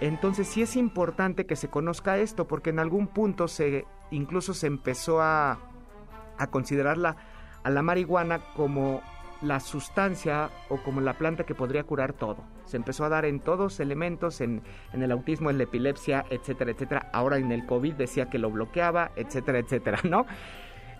Entonces 0.00 0.48
sí 0.48 0.62
es 0.62 0.76
importante 0.76 1.46
que 1.46 1.56
se 1.56 1.68
conozca 1.68 2.16
esto 2.18 2.46
porque 2.46 2.70
en 2.70 2.78
algún 2.78 3.06
punto 3.06 3.48
se 3.48 3.84
incluso 4.10 4.54
se 4.54 4.66
empezó 4.66 5.20
a, 5.20 5.58
a 6.38 6.46
considerarla 6.48 7.16
a 7.62 7.70
la 7.70 7.82
marihuana 7.82 8.40
como 8.54 9.02
la 9.42 9.60
sustancia 9.60 10.50
o 10.68 10.78
como 10.78 11.00
la 11.00 11.14
planta 11.14 11.44
que 11.44 11.54
podría 11.54 11.84
curar 11.84 12.12
todo. 12.12 12.38
Se 12.64 12.76
empezó 12.76 13.04
a 13.04 13.08
dar 13.08 13.24
en 13.24 13.40
todos 13.40 13.80
elementos, 13.80 14.40
en, 14.40 14.62
en, 14.92 15.02
el 15.02 15.12
autismo, 15.12 15.50
en 15.50 15.58
la 15.58 15.64
epilepsia, 15.64 16.24
etcétera, 16.30 16.70
etcétera. 16.72 17.10
Ahora 17.12 17.38
en 17.38 17.50
el 17.52 17.66
COVID 17.66 17.94
decía 17.94 18.28
que 18.28 18.38
lo 18.38 18.50
bloqueaba, 18.50 19.12
etcétera, 19.16 19.58
etcétera, 19.58 20.00
¿no? 20.04 20.26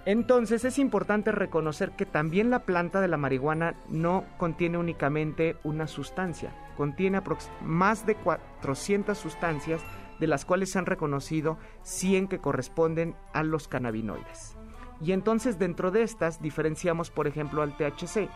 Entonces 0.07 0.65
es 0.65 0.79
importante 0.79 1.31
reconocer 1.31 1.93
que 1.93 2.07
también 2.07 2.51
la 2.51 2.61
planta 2.61 3.01
de 3.01 3.09
la 3.09 3.19
marihuana 3.19 3.75
no 3.89 4.25
contiene 4.39 4.79
únicamente 4.79 5.57
una 5.63 5.87
sustancia, 5.87 6.55
contiene 6.77 7.21
más 7.63 8.07
de 8.07 8.15
400 8.15 9.17
sustancias 9.19 9.83
de 10.19 10.27
las 10.27 10.45
cuales 10.45 10.71
se 10.71 10.79
han 10.79 10.87
reconocido 10.87 11.59
100 11.83 12.29
que 12.29 12.39
corresponden 12.39 13.15
a 13.35 13.43
los 13.43 13.69
cannabinoides. 13.69 14.57
Y 15.03 15.13
entonces 15.13 15.59
dentro 15.59 15.91
de 15.91 16.03
estas 16.03 16.41
diferenciamos, 16.41 17.11
por 17.11 17.27
ejemplo, 17.27 17.63
al 17.63 17.77
THC, 17.77 18.29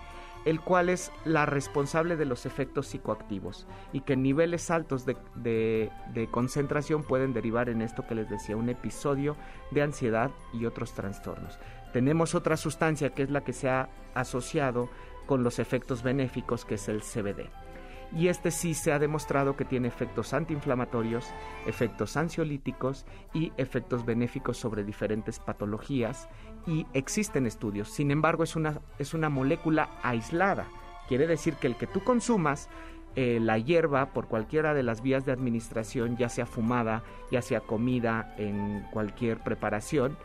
el 0.45 0.61
cual 0.61 0.89
es 0.89 1.11
la 1.25 1.47
responsable 1.47 2.17
de 2.17 2.25
los 2.25 2.47
efectos 2.47 2.89
psicoactivos 2.89 3.67
y 3.93 4.01
que 4.01 4.17
niveles 4.17 4.71
altos 4.71 5.07
de, 5.07 5.91
concentración 6.31 7.03
pueden 7.03 7.33
derivar 7.33 7.69
en 7.69 7.83
esto 7.83 8.07
que 8.07 8.15
les 8.15 8.29
decía, 8.29 8.57
un 8.57 8.69
episodio 8.69 9.37
de 9.71 9.83
ansiedad 9.83 10.31
y 10.53 10.67
otros 10.67 10.95
trastornos. 10.95 11.59
Tenemos 11.93 12.35
otra 12.35 12.57
sustancia 12.57 13.11
que 13.11 13.23
es 13.23 13.31
la 13.31 13.43
que 13.43 13.53
se 13.53 13.69
ha 13.69 13.89
asociado 14.15 14.89
con 15.27 15.43
los 15.43 15.59
efectos 15.59 16.03
benéficos, 16.03 16.65
que 16.65 16.75
es 16.75 16.89
el 16.89 17.01
CBD 17.01 17.64
y 18.13 18.29
este 18.29 18.51
sí 18.51 18.75
se 18.75 18.93
ha 18.93 18.99
demostrado 18.99 19.57
que 19.57 19.65
tiene 19.65 19.89
efectos 19.89 20.35
antiinflamatorios, 20.35 21.27
efectos 21.67 22.17
ansiolíticos 22.17 23.07
y 23.33 23.53
efectos 23.57 24.05
benéficos 24.05 24.57
sobre 24.57 24.85
diferentes 24.85 25.39
patologías 25.39 26.29
y 26.67 26.87
existen 26.93 27.47
estudios. 27.47 27.89
Sin 27.89 28.11
embargo, 28.11 28.45
es 28.45 28.57
una, 28.57 28.81
es 28.99 29.15
una 29.15 29.29
molécula 29.29 29.91
aislada. 30.03 30.69
Quiere 31.09 31.27
decir 31.27 31.55
que 31.55 31.67
el 31.67 31.77
que 31.77 31.87
tú 31.87 32.03
consumas 32.03 32.69
eh, 33.17 33.39
la 33.41 33.59
hierba 33.59 34.07
por 34.13 34.27
cualquiera 34.27 34.75
de 34.75 34.83
las 34.83 35.01
vías 35.01 35.25
de 35.25 35.33
administración, 35.33 36.17
ya 36.17 36.29
sea 36.29 36.47
fumada, 36.47 37.05
ya 37.31 37.43
sea 37.43 37.61
comida, 37.61 38.35
en 38.39 38.85
cualquier 38.91 39.39
preparación, 39.39 40.17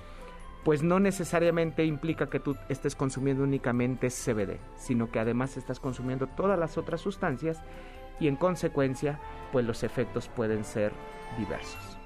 pues 0.63 0.83
no 0.83 0.99
necesariamente 0.99 1.85
implica 1.85 2.29
que 2.29 2.39
tú 2.39 2.55
estés 2.67 2.95
consumiendo 2.95 3.43
únicamente 3.43 4.09
CBD, 4.09 4.59
sino 4.75 5.09
que 5.11 5.19
además 5.19 5.57
estás 5.57 5.79
consumiendo 5.79 6.27
todas 6.27 6.59
las 6.59 6.77
otras 6.77 7.01
sustancias 7.01 7.61
y 8.19 8.27
en 8.27 8.35
consecuencia, 8.35 9.19
pues 9.51 9.65
los 9.65 9.83
efectos 9.83 10.27
pueden 10.27 10.65
ser 10.65 10.91
diversos. 11.37 11.97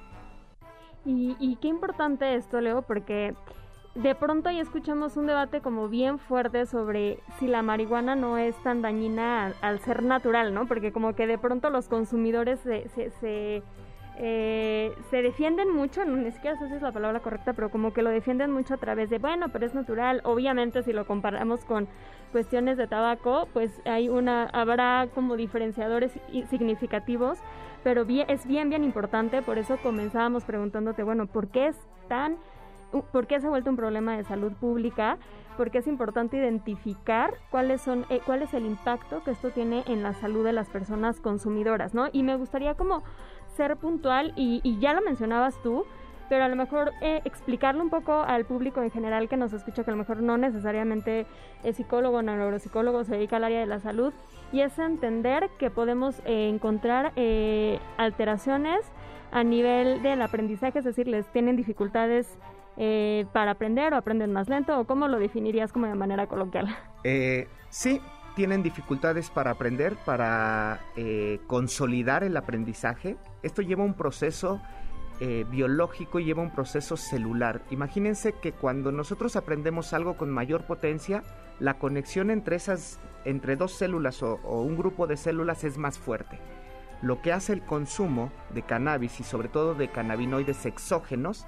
Y, 1.06 1.58
qué 1.60 1.68
importante 1.68 2.34
esto, 2.34 2.60
Leo, 2.62 2.80
porque 2.80 3.34
de 3.94 4.14
pronto 4.14 4.48
ahí 4.48 4.58
escuchamos 4.58 5.18
un 5.18 5.26
debate 5.26 5.60
como 5.60 5.88
bien 5.88 6.18
fuerte 6.18 6.64
sobre 6.64 7.18
si 7.38 7.46
la 7.46 7.62
marihuana 7.62 8.16
no 8.16 8.38
es 8.38 8.56
tan 8.62 8.80
dañina 8.80 9.52
al, 9.60 9.80
ser 9.80 10.02
natural, 10.02 10.54
¿no? 10.54 10.66
Porque 10.66 10.92
como 10.92 11.14
que 11.14 11.26
de 11.26 11.36
pronto 11.36 11.68
los 11.68 11.88
consumidores 11.88 12.60
se, 12.60 12.88
se 13.20 13.62
eh, 14.16 14.94
se 15.10 15.22
defienden 15.22 15.74
mucho, 15.74 16.04
no, 16.04 16.16
ni 16.16 16.30
siquiera 16.30 16.56
sé 16.58 16.68
si 16.68 16.74
es 16.74 16.82
la 16.82 16.92
palabra 16.92 17.20
correcta, 17.20 17.52
pero 17.52 17.70
como 17.70 17.92
que 17.92 18.02
lo 18.02 18.10
defienden 18.10 18.52
mucho 18.52 18.74
a 18.74 18.76
través 18.76 19.10
de, 19.10 19.18
bueno, 19.18 19.48
pero 19.52 19.66
es 19.66 19.74
natural. 19.74 20.20
Obviamente 20.24 20.82
si 20.82 20.92
lo 20.92 21.06
comparamos 21.06 21.64
con 21.64 21.88
cuestiones 22.32 22.76
de 22.76 22.86
tabaco, 22.86 23.48
pues 23.52 23.80
hay 23.84 24.08
una, 24.08 24.44
habrá 24.46 25.08
como 25.14 25.36
diferenciadores 25.36 26.12
significativos, 26.48 27.38
pero 27.82 28.04
bien, 28.04 28.26
es 28.28 28.46
bien, 28.46 28.70
bien 28.70 28.84
importante, 28.84 29.42
por 29.42 29.58
eso 29.58 29.78
comenzábamos 29.82 30.44
preguntándote, 30.44 31.02
bueno, 31.02 31.26
¿por 31.26 31.48
qué 31.48 31.68
es 31.68 31.76
tan, 32.08 32.36
por 33.12 33.26
qué 33.26 33.40
se 33.40 33.46
ha 33.46 33.50
vuelto 33.50 33.70
un 33.70 33.76
problema 33.76 34.16
de 34.16 34.24
salud 34.24 34.52
pública? 34.52 35.18
Porque 35.56 35.78
es 35.78 35.86
importante 35.86 36.36
identificar 36.36 37.34
cuáles 37.50 37.80
son, 37.80 38.06
eh, 38.08 38.20
cuál 38.26 38.42
es 38.42 38.54
el 38.54 38.66
impacto 38.66 39.22
que 39.22 39.30
esto 39.30 39.50
tiene 39.50 39.84
en 39.86 40.02
la 40.02 40.14
salud 40.14 40.44
de 40.44 40.52
las 40.52 40.68
personas 40.68 41.20
consumidoras, 41.20 41.94
¿no? 41.94 42.08
Y 42.12 42.24
me 42.24 42.36
gustaría 42.36 42.74
como 42.74 43.04
ser 43.56 43.76
puntual 43.76 44.32
y, 44.36 44.78
ya 44.78 44.92
lo 44.94 45.02
mencionabas 45.02 45.54
tú, 45.62 45.84
pero 46.28 46.44
a 46.44 46.48
lo 46.48 46.56
mejor 46.56 46.92
eh, 47.00 47.20
explicarlo 47.24 47.82
un 47.82 47.90
poco 47.90 48.22
al 48.22 48.44
público 48.44 48.82
en 48.82 48.90
general 48.90 49.28
que 49.28 49.36
nos 49.36 49.52
escucha, 49.52 49.84
que 49.84 49.90
a 49.90 49.94
lo 49.94 49.98
mejor 49.98 50.22
no 50.22 50.38
necesariamente 50.38 51.26
es 51.62 51.76
psicólogo 51.76 52.18
o 52.18 52.22
neuropsicólogo, 52.22 53.04
se 53.04 53.12
dedica 53.12 53.36
al 53.36 53.44
área 53.44 53.60
de 53.60 53.66
la 53.66 53.80
salud, 53.80 54.12
y 54.52 54.60
es 54.60 54.78
entender 54.78 55.50
que 55.58 55.70
podemos 55.70 56.20
eh, 56.24 56.48
encontrar 56.48 57.12
eh, 57.16 57.78
alteraciones 57.96 58.80
a 59.32 59.44
nivel 59.44 60.02
del 60.02 60.22
aprendizaje, 60.22 60.78
es 60.78 60.84
decir, 60.84 61.08
les 61.08 61.26
tienen 61.32 61.56
dificultades 61.56 62.38
para 63.32 63.52
aprender 63.52 63.94
o 63.94 63.96
aprenden 63.96 64.32
más 64.32 64.48
lento, 64.48 64.76
o 64.80 64.84
cómo 64.84 65.06
lo 65.06 65.20
definirías 65.20 65.72
como 65.72 65.86
de 65.86 65.94
manera 65.94 66.26
coloquial. 66.26 66.66
sí, 67.68 68.00
tienen 68.34 68.62
dificultades 68.62 69.30
para 69.30 69.52
aprender, 69.52 69.96
para 70.04 70.80
eh, 70.96 71.40
consolidar 71.46 72.24
el 72.24 72.36
aprendizaje. 72.36 73.16
Esto 73.42 73.62
lleva 73.62 73.84
un 73.84 73.94
proceso 73.94 74.60
eh, 75.20 75.44
biológico 75.50 76.18
y 76.18 76.24
lleva 76.24 76.42
un 76.42 76.50
proceso 76.50 76.96
celular. 76.96 77.62
Imagínense 77.70 78.32
que 78.32 78.52
cuando 78.52 78.92
nosotros 78.92 79.36
aprendemos 79.36 79.92
algo 79.92 80.16
con 80.16 80.30
mayor 80.30 80.66
potencia, 80.66 81.22
la 81.60 81.78
conexión 81.78 82.30
entre 82.30 82.56
esas, 82.56 82.98
entre 83.24 83.56
dos 83.56 83.72
células 83.72 84.22
o, 84.22 84.40
o 84.42 84.62
un 84.62 84.76
grupo 84.76 85.06
de 85.06 85.16
células 85.16 85.62
es 85.64 85.78
más 85.78 85.98
fuerte. 85.98 86.40
Lo 87.02 87.22
que 87.22 87.32
hace 87.32 87.52
el 87.52 87.62
consumo 87.62 88.32
de 88.54 88.62
cannabis 88.62 89.20
y 89.20 89.24
sobre 89.24 89.48
todo 89.48 89.74
de 89.74 89.88
cannabinoides 89.88 90.66
exógenos 90.66 91.46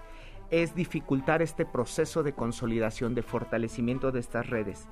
es 0.50 0.74
dificultar 0.74 1.42
este 1.42 1.64
proceso 1.64 2.22
de 2.22 2.32
consolidación, 2.32 3.14
de 3.14 3.22
fortalecimiento 3.22 4.12
de 4.12 4.20
estas 4.20 4.48
redes. 4.48 4.88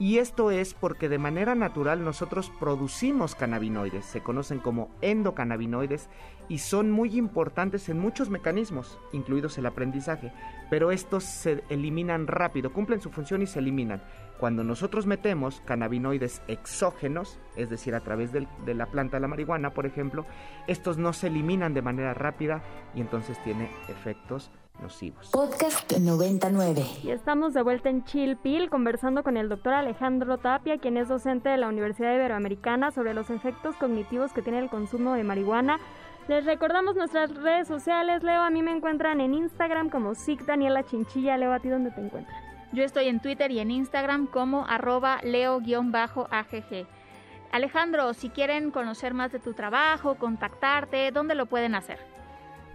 Y 0.00 0.18
esto 0.18 0.50
es 0.50 0.74
porque 0.74 1.08
de 1.08 1.18
manera 1.18 1.54
natural 1.54 2.04
nosotros 2.04 2.50
producimos 2.58 3.36
cannabinoides, 3.36 4.04
se 4.04 4.22
conocen 4.22 4.58
como 4.58 4.90
endocannabinoides 5.02 6.08
y 6.48 6.58
son 6.58 6.90
muy 6.90 7.16
importantes 7.16 7.88
en 7.88 8.00
muchos 8.00 8.28
mecanismos, 8.28 8.98
incluidos 9.12 9.56
el 9.56 9.66
aprendizaje, 9.66 10.32
pero 10.68 10.90
estos 10.90 11.22
se 11.22 11.62
eliminan 11.68 12.26
rápido, 12.26 12.72
cumplen 12.72 13.00
su 13.00 13.10
función 13.10 13.42
y 13.42 13.46
se 13.46 13.60
eliminan. 13.60 14.02
Cuando 14.40 14.64
nosotros 14.64 15.06
metemos 15.06 15.62
cannabinoides 15.64 16.42
exógenos, 16.48 17.38
es 17.54 17.70
decir, 17.70 17.94
a 17.94 18.00
través 18.00 18.32
de 18.32 18.74
la 18.74 18.86
planta 18.86 19.18
de 19.18 19.20
la 19.20 19.28
marihuana, 19.28 19.74
por 19.74 19.86
ejemplo, 19.86 20.26
estos 20.66 20.98
no 20.98 21.12
se 21.12 21.28
eliminan 21.28 21.72
de 21.72 21.82
manera 21.82 22.14
rápida 22.14 22.64
y 22.96 23.00
entonces 23.00 23.40
tiene 23.44 23.70
efectos 23.88 24.50
nocivos. 24.80 25.30
Podcast 25.30 25.92
99. 25.92 26.84
Y 27.02 27.10
estamos 27.10 27.54
de 27.54 27.62
vuelta 27.62 27.90
en 27.90 28.04
Chilpil 28.04 28.70
conversando 28.70 29.22
con 29.22 29.36
el 29.36 29.48
doctor 29.48 29.74
Alejandro 29.74 30.38
Tapia, 30.38 30.78
quien 30.78 30.96
es 30.96 31.08
docente 31.08 31.48
de 31.48 31.56
la 31.56 31.68
Universidad 31.68 32.14
Iberoamericana 32.14 32.90
sobre 32.90 33.14
los 33.14 33.30
efectos 33.30 33.76
cognitivos 33.76 34.32
que 34.32 34.42
tiene 34.42 34.58
el 34.58 34.68
consumo 34.68 35.14
de 35.14 35.24
marihuana. 35.24 35.78
Les 36.28 36.44
recordamos 36.44 36.96
nuestras 36.96 37.34
redes 37.34 37.68
sociales. 37.68 38.22
Leo, 38.22 38.42
a 38.42 38.50
mí 38.50 38.62
me 38.62 38.72
encuentran 38.72 39.20
en 39.20 39.34
Instagram 39.34 39.90
como 39.90 40.14
SIC 40.14 40.44
Daniela 40.46 40.84
Chinchilla. 40.84 41.36
Leo, 41.36 41.52
¿a 41.52 41.60
ti 41.60 41.68
dónde 41.68 41.90
te 41.90 42.00
encuentran? 42.00 42.36
Yo 42.72 42.82
estoy 42.82 43.08
en 43.08 43.20
Twitter 43.20 43.50
y 43.50 43.60
en 43.60 43.70
Instagram 43.70 44.26
como 44.26 44.66
arroba 44.66 45.20
leo-agg. 45.22 46.86
Alejandro, 47.52 48.14
si 48.14 48.30
quieren 48.30 48.72
conocer 48.72 49.14
más 49.14 49.30
de 49.30 49.38
tu 49.38 49.52
trabajo, 49.52 50.16
contactarte, 50.16 51.12
¿dónde 51.12 51.36
lo 51.36 51.46
pueden 51.46 51.76
hacer? 51.76 52.13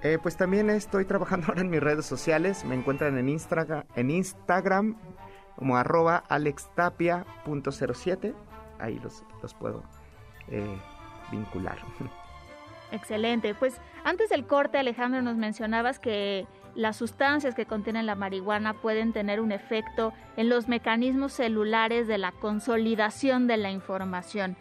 Eh, 0.01 0.17
pues 0.21 0.37
también 0.37 0.69
estoy 0.69 1.05
trabajando 1.05 1.47
ahora 1.49 1.61
en 1.61 1.69
mis 1.69 1.81
redes 1.81 2.05
sociales. 2.05 2.63
Me 2.65 2.75
encuentran 2.75 3.17
en, 3.17 3.29
Instagram, 4.09 4.97
como 5.55 5.77
arroba 5.77 6.23
alextapia.07. 6.29 8.33
Ahí 8.79 8.99
los, 8.99 9.23
los 9.41 9.53
puedo 9.53 9.83
eh, 10.47 10.77
vincular. 11.31 11.77
Excelente. 12.91 13.53
Pues 13.53 13.79
antes 14.03 14.29
del 14.29 14.47
corte, 14.47 14.77
Alejandro, 14.77 15.21
nos 15.21 15.37
mencionabas 15.37 15.99
que 15.99 16.47
las 16.75 16.97
sustancias 16.97 17.55
que 17.55 17.65
contienen 17.65 18.05
la 18.05 18.15
marihuana 18.15 18.73
pueden 18.73 19.13
tener 19.13 19.41
un 19.41 19.51
efecto 19.51 20.13
en 20.37 20.49
los 20.49 20.67
mecanismos 20.67 21.33
celulares 21.33 22.07
de 22.07 22.17
la 22.17 22.31
consolidación 22.31 23.47
de 23.47 23.57
la 23.57 23.71
información. 23.71 24.55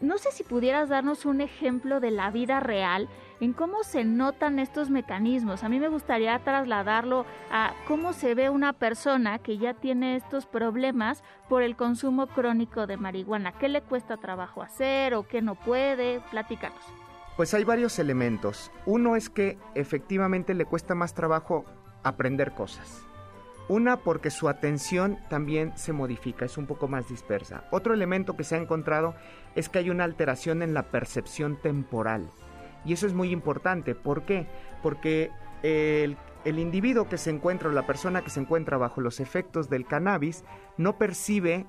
No 0.00 0.18
sé 0.18 0.30
si 0.30 0.44
pudieras 0.44 0.90
darnos 0.90 1.24
un 1.24 1.40
ejemplo 1.40 2.00
de 2.00 2.10
la 2.10 2.30
vida 2.30 2.60
real 2.60 3.08
en 3.40 3.54
cómo 3.54 3.82
se 3.82 4.04
notan 4.04 4.58
estos 4.58 4.90
mecanismos. 4.90 5.64
A 5.64 5.68
mí 5.68 5.78
me 5.78 5.88
gustaría 5.88 6.38
trasladarlo 6.40 7.24
a 7.50 7.72
cómo 7.88 8.12
se 8.12 8.34
ve 8.34 8.50
una 8.50 8.74
persona 8.74 9.38
que 9.38 9.56
ya 9.56 9.72
tiene 9.74 10.16
estos 10.16 10.44
problemas 10.44 11.22
por 11.48 11.62
el 11.62 11.76
consumo 11.76 12.26
crónico 12.26 12.86
de 12.86 12.98
marihuana. 12.98 13.52
¿Qué 13.52 13.68
le 13.68 13.82
cuesta 13.82 14.18
trabajo 14.18 14.62
hacer 14.62 15.14
o 15.14 15.26
qué 15.26 15.40
no 15.40 15.54
puede? 15.54 16.20
Platícanos. 16.30 16.84
Pues 17.36 17.54
hay 17.54 17.64
varios 17.64 17.98
elementos. 17.98 18.70
Uno 18.84 19.16
es 19.16 19.30
que 19.30 19.58
efectivamente 19.74 20.54
le 20.54 20.66
cuesta 20.66 20.94
más 20.94 21.14
trabajo 21.14 21.64
aprender 22.02 22.52
cosas. 22.52 23.06
Una 23.68 23.96
porque 23.98 24.30
su 24.30 24.48
atención 24.48 25.18
también 25.28 25.76
se 25.76 25.92
modifica, 25.92 26.44
es 26.44 26.56
un 26.56 26.66
poco 26.66 26.86
más 26.86 27.08
dispersa. 27.08 27.64
Otro 27.72 27.94
elemento 27.94 28.36
que 28.36 28.44
se 28.44 28.54
ha 28.54 28.58
encontrado 28.58 29.14
es 29.56 29.68
que 29.68 29.78
hay 29.78 29.90
una 29.90 30.04
alteración 30.04 30.62
en 30.62 30.72
la 30.72 30.84
percepción 30.84 31.56
temporal. 31.60 32.30
Y 32.84 32.92
eso 32.92 33.06
es 33.06 33.12
muy 33.12 33.30
importante. 33.30 33.96
¿Por 33.96 34.22
qué? 34.22 34.46
Porque 34.82 35.32
el, 35.64 36.16
el 36.44 36.58
individuo 36.60 37.08
que 37.08 37.18
se 37.18 37.30
encuentra 37.30 37.68
o 37.68 37.72
la 37.72 37.86
persona 37.86 38.22
que 38.22 38.30
se 38.30 38.38
encuentra 38.38 38.76
bajo 38.76 39.00
los 39.00 39.18
efectos 39.18 39.68
del 39.68 39.84
cannabis 39.84 40.44
no 40.76 40.96
percibe 40.96 41.66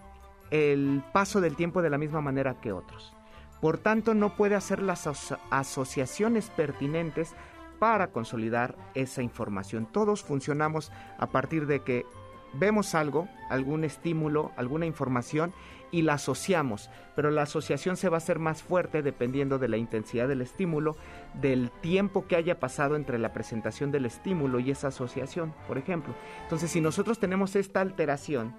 el 0.51 1.04
paso 1.13 1.42
del 1.42 1.56
tiempo 1.56 1.82
de 1.82 1.89
la 1.89 1.98
misma 1.98 2.22
manera 2.22 2.62
que 2.62 2.72
otros. 2.72 3.13
Por 3.60 3.80
tanto, 3.80 4.13
no 4.13 4.36
puede 4.36 4.54
hacer 4.54 4.84
las 4.84 5.08
asociaciones 5.50 6.51
pertinentes 6.51 7.36
para 7.80 8.08
consolidar 8.12 8.76
esa 8.94 9.22
información. 9.22 9.88
Todos 9.92 10.24
funcionamos 10.24 10.92
a 11.18 11.28
partir 11.28 11.68
de 11.68 11.82
que 11.82 12.06
vemos 12.54 12.96
algo, 12.96 13.28
algún 13.50 13.84
estímulo, 13.84 14.52
alguna 14.56 14.86
información 14.86 15.54
y 15.92 16.02
la 16.02 16.14
asociamos, 16.14 16.90
pero 17.16 17.32
la 17.32 17.44
asociación 17.44 17.96
se 17.96 18.10
va 18.10 18.18
a 18.18 18.20
hacer 18.20 18.40
más 18.40 18.62
fuerte 18.62 19.02
dependiendo 19.02 19.58
de 19.58 19.70
la 19.70 19.78
intensidad 19.78 20.28
del 20.28 20.42
estímulo, 20.42 20.98
del 21.40 21.72
tiempo 21.72 22.28
que 22.28 22.36
haya 22.36 22.60
pasado 22.60 22.96
entre 22.96 23.20
la 23.20 23.32
presentación 23.32 23.92
del 23.92 24.06
estímulo 24.06 24.60
y 24.60 24.72
esa 24.72 24.90
asociación, 24.90 25.54
por 25.68 25.78
ejemplo. 25.78 26.14
Entonces, 26.44 26.72
si 26.72 26.82
nosotros 26.82 27.20
tenemos 27.20 27.56
esta 27.56 27.82
alteración, 27.82 28.54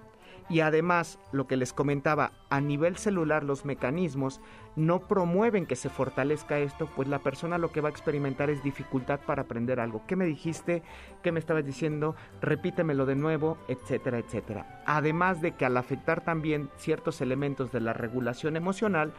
y 0.49 0.61
además, 0.61 1.19
lo 1.31 1.45
que 1.47 1.57
les 1.57 1.73
comentaba, 1.73 2.31
a 2.49 2.59
nivel 2.59 2.97
celular 2.97 3.43
los 3.43 3.65
mecanismos 3.65 4.41
no 4.75 5.07
promueven 5.07 5.67
que 5.67 5.75
se 5.75 5.89
fortalezca 5.89 6.57
esto, 6.57 6.89
pues 6.95 7.07
la 7.07 7.19
persona 7.19 7.57
lo 7.57 7.71
que 7.71 7.81
va 7.81 7.89
a 7.89 7.91
experimentar 7.91 8.49
es 8.49 8.63
dificultad 8.63 9.19
para 9.19 9.43
aprender 9.43 9.79
algo. 9.79 10.01
¿Qué 10.07 10.15
me 10.15 10.25
dijiste? 10.25 10.81
¿Qué 11.21 11.31
me 11.31 11.39
estabas 11.39 11.65
diciendo? 11.65 12.15
Repítemelo 12.41 13.05
de 13.05 13.15
nuevo, 13.15 13.57
etcétera, 13.67 14.17
etcétera. 14.17 14.81
Además 14.87 15.41
de 15.41 15.51
que 15.51 15.65
al 15.65 15.77
afectar 15.77 16.23
también 16.23 16.69
ciertos 16.77 17.21
elementos 17.21 17.71
de 17.71 17.81
la 17.81 17.93
regulación 17.93 18.57
emocional, 18.57 19.13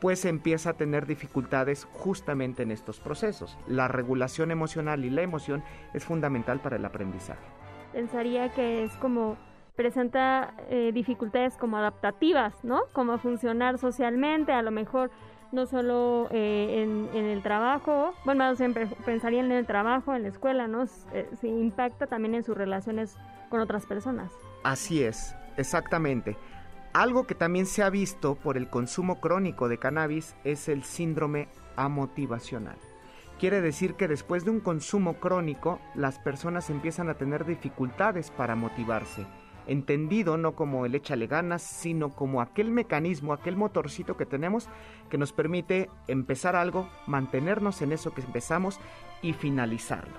pues 0.00 0.26
empieza 0.26 0.70
a 0.70 0.74
tener 0.74 1.06
dificultades 1.06 1.86
justamente 1.92 2.62
en 2.62 2.70
estos 2.70 3.00
procesos. 3.00 3.56
La 3.66 3.88
regulación 3.88 4.50
emocional 4.50 5.04
y 5.04 5.10
la 5.10 5.22
emoción 5.22 5.64
es 5.94 6.04
fundamental 6.04 6.60
para 6.60 6.76
el 6.76 6.84
aprendizaje. 6.84 7.46
Pensaría 7.92 8.52
que 8.52 8.84
es 8.84 8.92
como 8.96 9.38
presenta 9.76 10.54
eh, 10.70 10.92
dificultades 10.94 11.56
como 11.56 11.76
adaptativas, 11.76 12.62
¿no? 12.62 12.82
Como 12.92 13.18
funcionar 13.18 13.78
socialmente, 13.78 14.52
a 14.52 14.62
lo 14.62 14.70
mejor 14.70 15.10
no 15.52 15.66
solo 15.66 16.28
eh, 16.30 16.82
en, 16.82 17.14
el 17.14 17.42
trabajo, 17.42 18.12
bueno, 18.24 18.54
siempre 18.56 18.86
pensaría 19.04 19.40
en 19.40 19.52
el 19.52 19.66
trabajo, 19.66 20.14
en 20.14 20.22
la 20.22 20.28
escuela, 20.28 20.66
¿no? 20.66 20.84
Eh, 21.12 21.28
se 21.40 21.48
impacta 21.48 22.06
también 22.06 22.34
en 22.34 22.44
sus 22.44 22.56
relaciones 22.56 23.16
con 23.50 23.60
otras 23.60 23.86
personas. 23.86 24.32
Así 24.62 25.02
es, 25.02 25.34
exactamente. 25.56 26.36
Algo 26.92 27.26
que 27.26 27.34
también 27.34 27.66
se 27.66 27.82
ha 27.82 27.90
visto 27.90 28.36
por 28.36 28.56
el 28.56 28.68
consumo 28.68 29.20
crónico 29.20 29.68
de 29.68 29.78
cannabis 29.78 30.36
es 30.44 30.68
el 30.68 30.84
síndrome 30.84 31.48
amotivacional. 31.76 32.76
Quiere 33.38 33.60
decir 33.60 33.94
que 33.94 34.06
después 34.06 34.44
de 34.44 34.52
un 34.52 34.60
consumo 34.60 35.14
crónico, 35.14 35.80
las 35.96 36.20
personas 36.20 36.70
empiezan 36.70 37.08
a 37.08 37.14
tener 37.14 37.44
dificultades 37.44 38.30
para 38.30 38.54
motivarse 38.54 39.26
entendido 39.66 40.36
no 40.36 40.54
como 40.54 40.86
el 40.86 40.94
échale 40.94 41.26
ganas, 41.26 41.62
sino 41.62 42.10
como 42.10 42.40
aquel 42.40 42.70
mecanismo, 42.70 43.32
aquel 43.32 43.56
motorcito 43.56 44.16
que 44.16 44.26
tenemos 44.26 44.68
que 45.10 45.18
nos 45.18 45.32
permite 45.32 45.90
empezar 46.08 46.56
algo, 46.56 46.88
mantenernos 47.06 47.82
en 47.82 47.92
eso 47.92 48.12
que 48.12 48.22
empezamos 48.22 48.80
y 49.22 49.32
finalizarlo. 49.32 50.14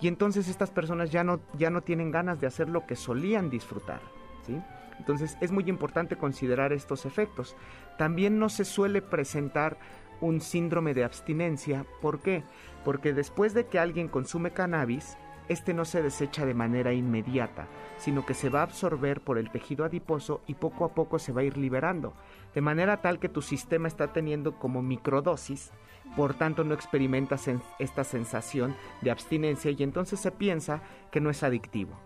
Y 0.00 0.08
entonces 0.08 0.48
estas 0.48 0.70
personas 0.70 1.10
ya 1.10 1.24
no, 1.24 1.40
ya 1.54 1.70
no 1.70 1.82
tienen 1.82 2.10
ganas 2.10 2.40
de 2.40 2.46
hacer 2.46 2.68
lo 2.68 2.86
que 2.86 2.96
solían 2.96 3.50
disfrutar. 3.50 4.00
¿sí? 4.46 4.60
Entonces 4.98 5.36
es 5.40 5.50
muy 5.50 5.64
importante 5.68 6.16
considerar 6.16 6.72
estos 6.72 7.04
efectos. 7.04 7.56
También 7.96 8.38
no 8.38 8.48
se 8.48 8.64
suele 8.64 9.02
presentar 9.02 9.78
un 10.20 10.40
síndrome 10.40 10.94
de 10.94 11.04
abstinencia. 11.04 11.84
¿Por 12.00 12.20
qué? 12.20 12.44
Porque 12.84 13.12
después 13.12 13.54
de 13.54 13.66
que 13.66 13.78
alguien 13.78 14.08
consume 14.08 14.52
cannabis, 14.52 15.16
este 15.48 15.74
no 15.74 15.84
se 15.84 16.02
desecha 16.02 16.46
de 16.46 16.54
manera 16.54 16.92
inmediata, 16.92 17.66
sino 17.96 18.24
que 18.26 18.34
se 18.34 18.48
va 18.48 18.60
a 18.60 18.64
absorber 18.64 19.20
por 19.20 19.38
el 19.38 19.50
tejido 19.50 19.84
adiposo 19.84 20.42
y 20.46 20.54
poco 20.54 20.84
a 20.84 20.94
poco 20.94 21.18
se 21.18 21.32
va 21.32 21.40
a 21.40 21.44
ir 21.44 21.56
liberando, 21.56 22.14
de 22.54 22.60
manera 22.60 23.00
tal 23.00 23.18
que 23.18 23.28
tu 23.28 23.42
sistema 23.42 23.88
está 23.88 24.12
teniendo 24.12 24.58
como 24.58 24.82
microdosis, 24.82 25.72
por 26.16 26.34
tanto 26.34 26.64
no 26.64 26.74
experimentas 26.74 27.48
esta 27.78 28.04
sensación 28.04 28.74
de 29.02 29.10
abstinencia 29.10 29.70
y 29.70 29.82
entonces 29.82 30.20
se 30.20 30.30
piensa 30.30 30.82
que 31.10 31.20
no 31.20 31.30
es 31.30 31.42
adictivo, 31.42 31.98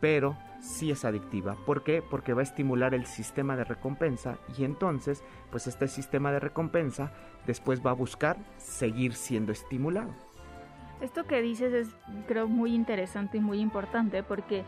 pero 0.00 0.36
sí 0.60 0.90
es 0.90 1.04
adictiva. 1.04 1.56
¿Por 1.66 1.84
qué? 1.84 2.02
Porque 2.02 2.34
va 2.34 2.40
a 2.40 2.44
estimular 2.44 2.94
el 2.94 3.06
sistema 3.06 3.56
de 3.56 3.64
recompensa 3.64 4.38
y 4.56 4.64
entonces, 4.64 5.22
pues 5.50 5.66
este 5.66 5.88
sistema 5.88 6.32
de 6.32 6.40
recompensa 6.40 7.12
después 7.46 7.84
va 7.84 7.90
a 7.90 7.94
buscar 7.94 8.38
seguir 8.56 9.14
siendo 9.14 9.52
estimulado. 9.52 10.14
Esto 11.04 11.24
que 11.24 11.42
dices 11.42 11.74
es, 11.74 11.88
creo, 12.26 12.48
muy 12.48 12.74
interesante 12.74 13.36
y 13.36 13.40
muy 13.40 13.60
importante 13.60 14.22
porque 14.22 14.64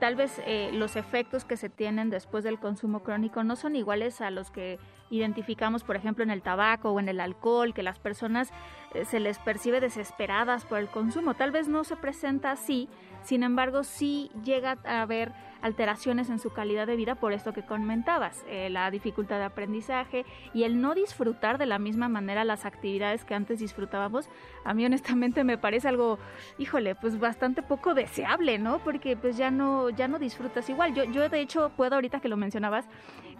tal 0.00 0.16
vez 0.16 0.38
eh, 0.44 0.68
los 0.74 0.96
efectos 0.96 1.46
que 1.46 1.56
se 1.56 1.70
tienen 1.70 2.10
después 2.10 2.44
del 2.44 2.58
consumo 2.58 3.02
crónico 3.02 3.42
no 3.42 3.56
son 3.56 3.74
iguales 3.74 4.20
a 4.20 4.30
los 4.30 4.50
que 4.50 4.78
identificamos, 5.08 5.82
por 5.82 5.96
ejemplo, 5.96 6.24
en 6.24 6.30
el 6.30 6.42
tabaco 6.42 6.90
o 6.90 7.00
en 7.00 7.08
el 7.08 7.20
alcohol, 7.20 7.72
que 7.72 7.82
las 7.82 7.98
personas 7.98 8.52
eh, 8.92 9.06
se 9.06 9.18
les 9.18 9.38
percibe 9.38 9.80
desesperadas 9.80 10.66
por 10.66 10.78
el 10.78 10.88
consumo. 10.88 11.32
Tal 11.32 11.52
vez 11.52 11.68
no 11.68 11.84
se 11.84 11.96
presenta 11.96 12.50
así, 12.50 12.90
sin 13.22 13.42
embargo, 13.42 13.82
sí 13.82 14.30
llega 14.44 14.76
a 14.84 15.00
haber 15.00 15.32
alteraciones 15.62 16.28
en 16.28 16.38
su 16.38 16.50
calidad 16.50 16.86
de 16.86 16.96
vida 16.96 17.14
por 17.14 17.32
esto 17.32 17.52
que 17.52 17.62
comentabas, 17.62 18.44
eh, 18.48 18.68
la 18.70 18.90
dificultad 18.90 19.38
de 19.38 19.44
aprendizaje 19.44 20.24
y 20.52 20.64
el 20.64 20.80
no 20.80 20.94
disfrutar 20.94 21.58
de 21.58 21.66
la 21.66 21.78
misma 21.78 22.08
manera 22.08 22.44
las 22.44 22.64
actividades 22.64 23.24
que 23.24 23.34
antes 23.34 23.60
disfrutábamos, 23.60 24.28
a 24.64 24.74
mí 24.74 24.84
honestamente 24.84 25.44
me 25.44 25.58
parece 25.58 25.88
algo, 25.88 26.18
híjole, 26.58 26.94
pues 26.94 27.18
bastante 27.18 27.62
poco 27.62 27.94
deseable, 27.94 28.58
¿no? 28.58 28.80
Porque 28.80 29.16
pues 29.16 29.36
ya 29.36 29.50
no, 29.50 29.90
ya 29.90 30.08
no 30.08 30.18
disfrutas 30.18 30.68
igual. 30.68 30.94
Yo, 30.94 31.04
yo 31.04 31.28
de 31.28 31.40
hecho 31.40 31.70
puedo, 31.76 31.94
ahorita 31.94 32.20
que 32.20 32.28
lo 32.28 32.36
mencionabas, 32.36 32.88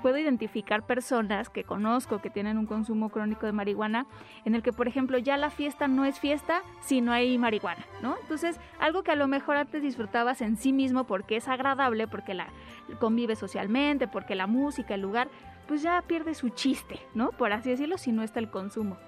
puedo 0.02 0.18
identificar 0.18 0.84
personas 0.84 1.48
que 1.48 1.64
conozco 1.64 2.20
que 2.20 2.28
tienen 2.28 2.58
un 2.58 2.66
consumo 2.66 3.08
crónico 3.08 3.46
de 3.46 3.52
marihuana 3.52 4.06
en 4.44 4.54
el 4.54 4.62
que, 4.62 4.72
por 4.72 4.88
ejemplo, 4.88 5.16
ya 5.16 5.36
la 5.36 5.48
fiesta 5.48 5.88
no 5.88 6.04
es 6.04 6.18
fiesta 6.18 6.62
si 6.80 7.00
no 7.00 7.12
hay 7.12 7.38
marihuana, 7.38 7.86
¿no? 8.02 8.16
Entonces, 8.20 8.58
algo 8.80 9.02
que 9.02 9.12
a 9.12 9.16
lo 9.16 9.28
mejor 9.28 9.56
antes 9.56 9.80
disfrutabas 9.80 10.42
en 10.42 10.56
sí 10.56 10.72
mismo 10.72 11.04
porque 11.04 11.36
es 11.36 11.48
agradable, 11.48 12.08
porque 12.08 12.34
la 12.34 12.48
convive 12.98 13.36
socialmente, 13.36 14.08
porque 14.08 14.34
la 14.34 14.46
música, 14.46 14.94
el 14.94 15.00
lugar, 15.00 15.28
pues 15.68 15.82
ya 15.82 16.02
pierde 16.02 16.34
su 16.34 16.48
chiste, 16.50 16.98
¿no? 17.14 17.30
Por 17.30 17.52
así 17.52 17.70
decirlo, 17.70 17.96
si 17.96 18.12
no 18.12 18.22
está 18.22 18.40
el 18.40 18.50
consumo. 18.50 18.98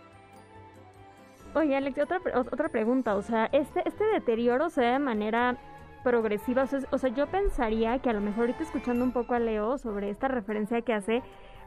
Oye, 1.54 1.76
Alex, 1.76 1.98
otra, 2.00 2.20
otra 2.34 2.68
pregunta, 2.68 3.14
o 3.14 3.22
sea, 3.22 3.46
este, 3.52 3.86
este 3.86 4.04
deterioro 4.04 4.70
se 4.70 4.82
da 4.82 4.92
de 4.92 4.98
manera 4.98 5.56
progresiva, 6.04 6.66
o 6.90 6.98
sea, 6.98 7.10
yo 7.10 7.26
pensaría 7.26 7.98
que 7.98 8.10
a 8.10 8.12
lo 8.12 8.20
mejor 8.20 8.42
ahorita 8.42 8.62
escuchando 8.62 9.04
un 9.04 9.12
poco 9.12 9.34
a 9.34 9.40
Leo 9.40 9.78
sobre 9.78 10.10
esta 10.10 10.28
referencia 10.28 10.82
que 10.82 10.92
hace, 10.92 11.22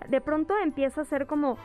de 0.08 0.22
pronto 0.22 0.54
empieza 0.64 1.02
a 1.02 1.06
ser 1.06 1.26
como 1.26 1.58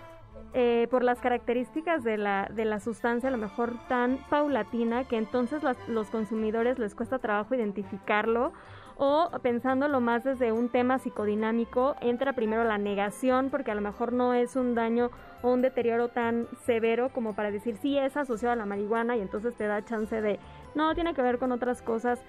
eh, 0.54 0.88
por 0.90 1.04
las 1.04 1.20
características 1.20 2.02
de 2.02 2.16
la, 2.16 2.50
de 2.52 2.64
la 2.64 2.80
sustancia, 2.80 3.28
a 3.28 3.32
lo 3.32 3.38
mejor 3.38 3.74
tan 3.88 4.18
paulatina 4.28 5.04
que 5.04 5.18
entonces 5.18 5.62
los 5.86 6.10
consumidores 6.10 6.78
les 6.78 6.94
cuesta 6.94 7.18
trabajo 7.18 7.54
identificarlo 7.54 8.52
o 8.96 9.30
pensándolo 9.42 10.00
más 10.00 10.24
desde 10.24 10.52
un 10.52 10.68
tema 10.68 10.98
psicodinámico, 10.98 11.96
entra 12.00 12.34
primero 12.34 12.64
la 12.64 12.78
negación 12.78 13.50
porque 13.50 13.70
a 13.70 13.74
lo 13.74 13.80
mejor 13.80 14.12
no 14.12 14.34
es 14.34 14.56
un 14.56 14.74
daño 14.74 15.10
o 15.42 15.50
un 15.50 15.62
deterioro 15.62 16.08
tan 16.08 16.46
severo 16.64 17.10
como 17.12 17.34
para 17.34 17.50
decir 17.50 17.76
sí 17.76 17.98
es 17.98 18.16
asociado 18.16 18.52
a 18.52 18.56
la 18.56 18.66
marihuana 18.66 19.16
y 19.16 19.20
entonces 19.20 19.54
te 19.54 19.66
da 19.66 19.84
chance 19.84 20.20
de 20.20 20.38
no, 20.74 20.94
tiene 20.94 21.14
que 21.14 21.22
ver 21.22 21.38
con 21.38 21.52
otras 21.52 21.82
cosas. 21.82 22.22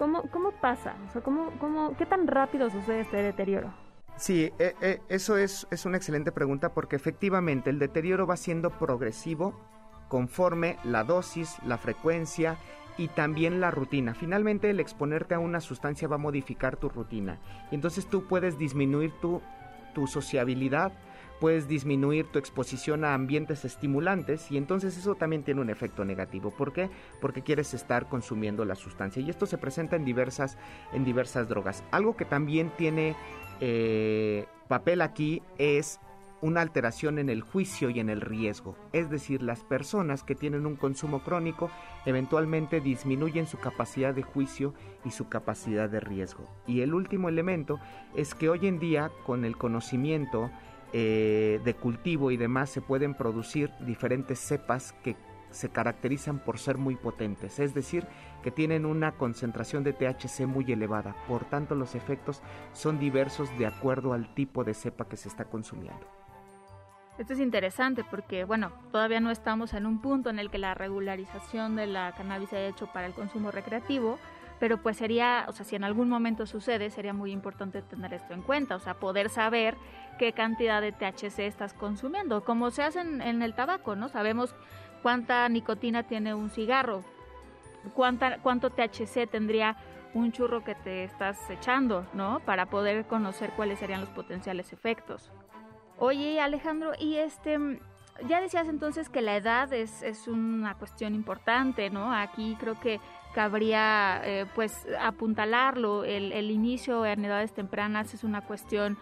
¿Cómo, 0.00 0.22
cómo 0.30 0.52
pasa? 0.52 0.96
O 1.06 1.12
sea, 1.12 1.20
¿cómo, 1.20 1.50
cómo, 1.58 1.94
¿qué 1.98 2.06
tan 2.06 2.26
rápido 2.26 2.70
sucede 2.70 3.00
este 3.00 3.18
deterioro? 3.18 3.70
Sí, 4.16 4.50
eh, 4.58 4.74
eh, 4.80 4.98
eso 5.10 5.36
es, 5.36 5.66
es 5.70 5.84
una 5.84 5.98
excelente 5.98 6.32
pregunta 6.32 6.72
porque 6.72 6.96
efectivamente 6.96 7.68
el 7.68 7.78
deterioro 7.78 8.26
va 8.26 8.38
siendo 8.38 8.70
progresivo 8.70 9.60
conforme 10.08 10.78
la 10.84 11.04
dosis, 11.04 11.58
la 11.66 11.76
frecuencia 11.76 12.56
y 12.96 13.08
también 13.08 13.60
la 13.60 13.70
rutina. 13.70 14.14
Finalmente 14.14 14.70
el 14.70 14.80
exponerte 14.80 15.34
a 15.34 15.38
una 15.38 15.60
sustancia 15.60 16.08
va 16.08 16.14
a 16.14 16.18
modificar 16.18 16.78
tu 16.78 16.88
rutina 16.88 17.38
y 17.70 17.74
entonces 17.74 18.06
tú 18.06 18.26
puedes 18.26 18.56
disminuir 18.56 19.12
tu, 19.20 19.42
tu 19.94 20.06
sociabilidad, 20.06 20.92
puedes 21.40 21.66
disminuir 21.66 22.26
tu 22.26 22.38
exposición 22.38 23.04
a 23.04 23.14
ambientes 23.14 23.64
estimulantes 23.64 24.50
y 24.50 24.58
entonces 24.58 24.96
eso 24.96 25.14
también 25.14 25.42
tiene 25.42 25.60
un 25.60 25.70
efecto 25.70 26.04
negativo. 26.04 26.50
¿Por 26.50 26.72
qué? 26.72 26.90
Porque 27.20 27.42
quieres 27.42 27.74
estar 27.74 28.08
consumiendo 28.08 28.64
la 28.64 28.74
sustancia 28.74 29.22
y 29.22 29.30
esto 29.30 29.46
se 29.46 29.58
presenta 29.58 29.96
en 29.96 30.04
diversas, 30.04 30.58
en 30.92 31.04
diversas 31.04 31.48
drogas. 31.48 31.82
Algo 31.90 32.16
que 32.16 32.24
también 32.24 32.70
tiene 32.76 33.16
eh, 33.60 34.46
papel 34.68 35.00
aquí 35.00 35.42
es 35.58 35.98
una 36.42 36.62
alteración 36.62 37.18
en 37.18 37.28
el 37.28 37.42
juicio 37.42 37.90
y 37.90 38.00
en 38.00 38.08
el 38.08 38.20
riesgo. 38.20 38.76
Es 38.92 39.10
decir, 39.10 39.42
las 39.42 39.62
personas 39.62 40.22
que 40.22 40.34
tienen 40.34 40.66
un 40.66 40.76
consumo 40.76 41.22
crónico 41.22 41.70
eventualmente 42.06 42.80
disminuyen 42.80 43.46
su 43.46 43.58
capacidad 43.58 44.14
de 44.14 44.22
juicio 44.22 44.74
y 45.04 45.10
su 45.10 45.28
capacidad 45.28 45.88
de 45.88 46.00
riesgo. 46.00 46.44
Y 46.66 46.80
el 46.80 46.94
último 46.94 47.28
elemento 47.28 47.78
es 48.14 48.34
que 48.34 48.48
hoy 48.48 48.66
en 48.66 48.78
día 48.78 49.10
con 49.26 49.44
el 49.44 49.56
conocimiento 49.56 50.50
eh, 50.92 51.60
de 51.64 51.74
cultivo 51.74 52.30
y 52.30 52.36
demás 52.36 52.70
se 52.70 52.80
pueden 52.80 53.14
producir 53.14 53.70
diferentes 53.80 54.38
cepas 54.38 54.92
que 55.04 55.16
se 55.50 55.70
caracterizan 55.70 56.38
por 56.38 56.58
ser 56.58 56.78
muy 56.78 56.96
potentes, 56.96 57.58
es 57.58 57.74
decir, 57.74 58.06
que 58.42 58.50
tienen 58.50 58.86
una 58.86 59.12
concentración 59.12 59.84
de 59.84 59.92
THC 59.92 60.46
muy 60.46 60.70
elevada, 60.70 61.16
por 61.26 61.44
tanto 61.44 61.74
los 61.74 61.94
efectos 61.94 62.42
son 62.72 62.98
diversos 62.98 63.56
de 63.58 63.66
acuerdo 63.66 64.12
al 64.12 64.34
tipo 64.34 64.64
de 64.64 64.74
cepa 64.74 65.08
que 65.08 65.16
se 65.16 65.28
está 65.28 65.44
consumiendo. 65.44 66.06
Esto 67.18 67.34
es 67.34 67.40
interesante 67.40 68.02
porque, 68.02 68.44
bueno, 68.44 68.72
todavía 68.92 69.20
no 69.20 69.30
estamos 69.30 69.74
en 69.74 69.84
un 69.84 70.00
punto 70.00 70.30
en 70.30 70.38
el 70.38 70.50
que 70.50 70.56
la 70.56 70.72
regularización 70.72 71.76
de 71.76 71.86
la 71.86 72.12
cannabis 72.12 72.48
se 72.48 72.56
haya 72.56 72.68
hecho 72.68 72.86
para 72.86 73.06
el 73.06 73.12
consumo 73.12 73.50
recreativo, 73.50 74.18
pero 74.60 74.76
pues 74.76 74.98
sería, 74.98 75.46
o 75.48 75.52
sea, 75.52 75.64
si 75.64 75.74
en 75.74 75.84
algún 75.84 76.10
momento 76.10 76.44
sucede, 76.44 76.90
sería 76.90 77.14
muy 77.14 77.32
importante 77.32 77.80
tener 77.80 78.12
esto 78.12 78.34
en 78.34 78.42
cuenta, 78.42 78.76
o 78.76 78.78
sea, 78.78 78.94
poder 78.94 79.30
saber 79.30 79.74
qué 80.18 80.34
cantidad 80.34 80.82
de 80.82 80.92
THC 80.92 81.40
estás 81.40 81.72
consumiendo, 81.72 82.44
como 82.44 82.70
se 82.70 82.82
hace 82.82 83.00
en, 83.00 83.40
el 83.42 83.54
tabaco, 83.54 83.96
¿no? 83.96 84.10
Sabemos 84.10 84.54
cuánta 85.02 85.48
nicotina 85.48 86.02
tiene 86.02 86.34
un 86.34 86.50
cigarro, 86.50 87.02
cuánta, 87.94 88.36
cuánto 88.42 88.68
THC 88.68 89.26
tendría 89.30 89.78
un 90.12 90.30
churro 90.30 90.62
que 90.62 90.74
te 90.74 91.04
estás 91.04 91.38
echando, 91.48 92.06
¿no? 92.12 92.40
Para 92.40 92.66
poder 92.66 93.06
conocer 93.06 93.52
cuáles 93.56 93.78
serían 93.78 94.00
los 94.00 94.10
potenciales 94.10 94.74
efectos. 94.74 95.32
Oye, 95.96 96.38
Alejandro, 96.38 96.92
y 96.98 97.16
este, 97.16 97.80
ya 98.28 98.42
decías 98.42 98.68
entonces 98.68 99.08
que 99.08 99.22
la 99.22 99.36
edad 99.36 99.72
es, 99.72 100.02
es 100.02 100.28
una 100.28 100.74
cuestión 100.74 101.14
importante, 101.14 101.88
¿no? 101.88 102.12
Aquí 102.12 102.58
creo 102.60 102.78
que 102.78 103.00
cabría, 103.34 104.20
eh, 104.24 104.46
pues, 104.54 104.86
apuntalarlo. 105.00 106.04
El, 106.04 106.32
el 106.32 106.50
inicio 106.50 107.04
en 107.06 107.24
edades 107.24 107.52
tempranas 107.52 108.14
es 108.14 108.24
una 108.24 108.40
cuestión, 108.40 108.98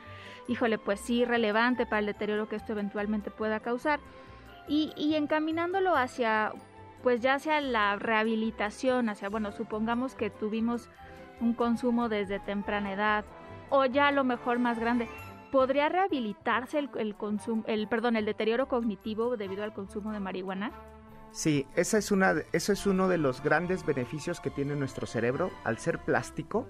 híjole, 0.49 0.79
pues 0.79 1.01
sí, 1.01 1.25
relevante 1.25 1.87
para 1.87 2.01
el 2.01 2.07
deterioro 2.07 2.49
que 2.49 2.57
esto 2.57 2.73
eventualmente 2.73 3.31
pueda 3.31 3.61
causar 3.61 4.01
y, 4.69 5.15
encaminándolo 5.15 5.97
hacia, 5.97 6.53
pues 7.03 7.21
ya 7.21 7.35
hacia 7.35 7.61
la 7.61 7.97
rehabilitación, 7.97 9.09
hacia, 9.09 9.29
bueno, 9.29 9.51
supongamos 9.53 10.15
que 10.15 10.31
tuvimos 10.31 10.91
un 11.41 11.55
consumo 11.55 12.09
desde 12.09 12.39
temprana 12.39 12.93
edad 12.93 13.25
o 13.71 13.87
ya 13.87 14.09
a 14.09 14.13
lo 14.13 14.25
mejor 14.25 14.59
más 14.59 14.79
grande, 14.79 15.09
¿podría 15.51 15.89
rehabilitarse 15.89 16.79
el, 16.79 16.91
el 16.99 17.15
consumo, 17.15 17.65
el, 17.67 17.89
perdón, 17.89 18.17
el 18.17 18.25
deterioro 18.25 18.69
cognitivo 18.69 19.37
debido 19.37 19.65
al 19.65 19.73
consumo 19.73 20.13
de 20.13 20.21
marihuana? 20.21 20.73
Sí, 21.39 21.69
esa 21.77 21.99
es 21.99 22.11
una, 22.11 22.35
eso 22.51 22.73
es 22.73 22.85
uno 22.85 23.07
de 23.07 23.17
los 23.17 23.45
grandes 23.45 23.87
beneficios 23.87 24.41
que 24.41 24.51
tiene 24.51 24.75
nuestro 24.75 25.07
cerebro 25.07 25.53
al 25.63 25.79
ser 25.79 26.01
plástico 26.01 26.67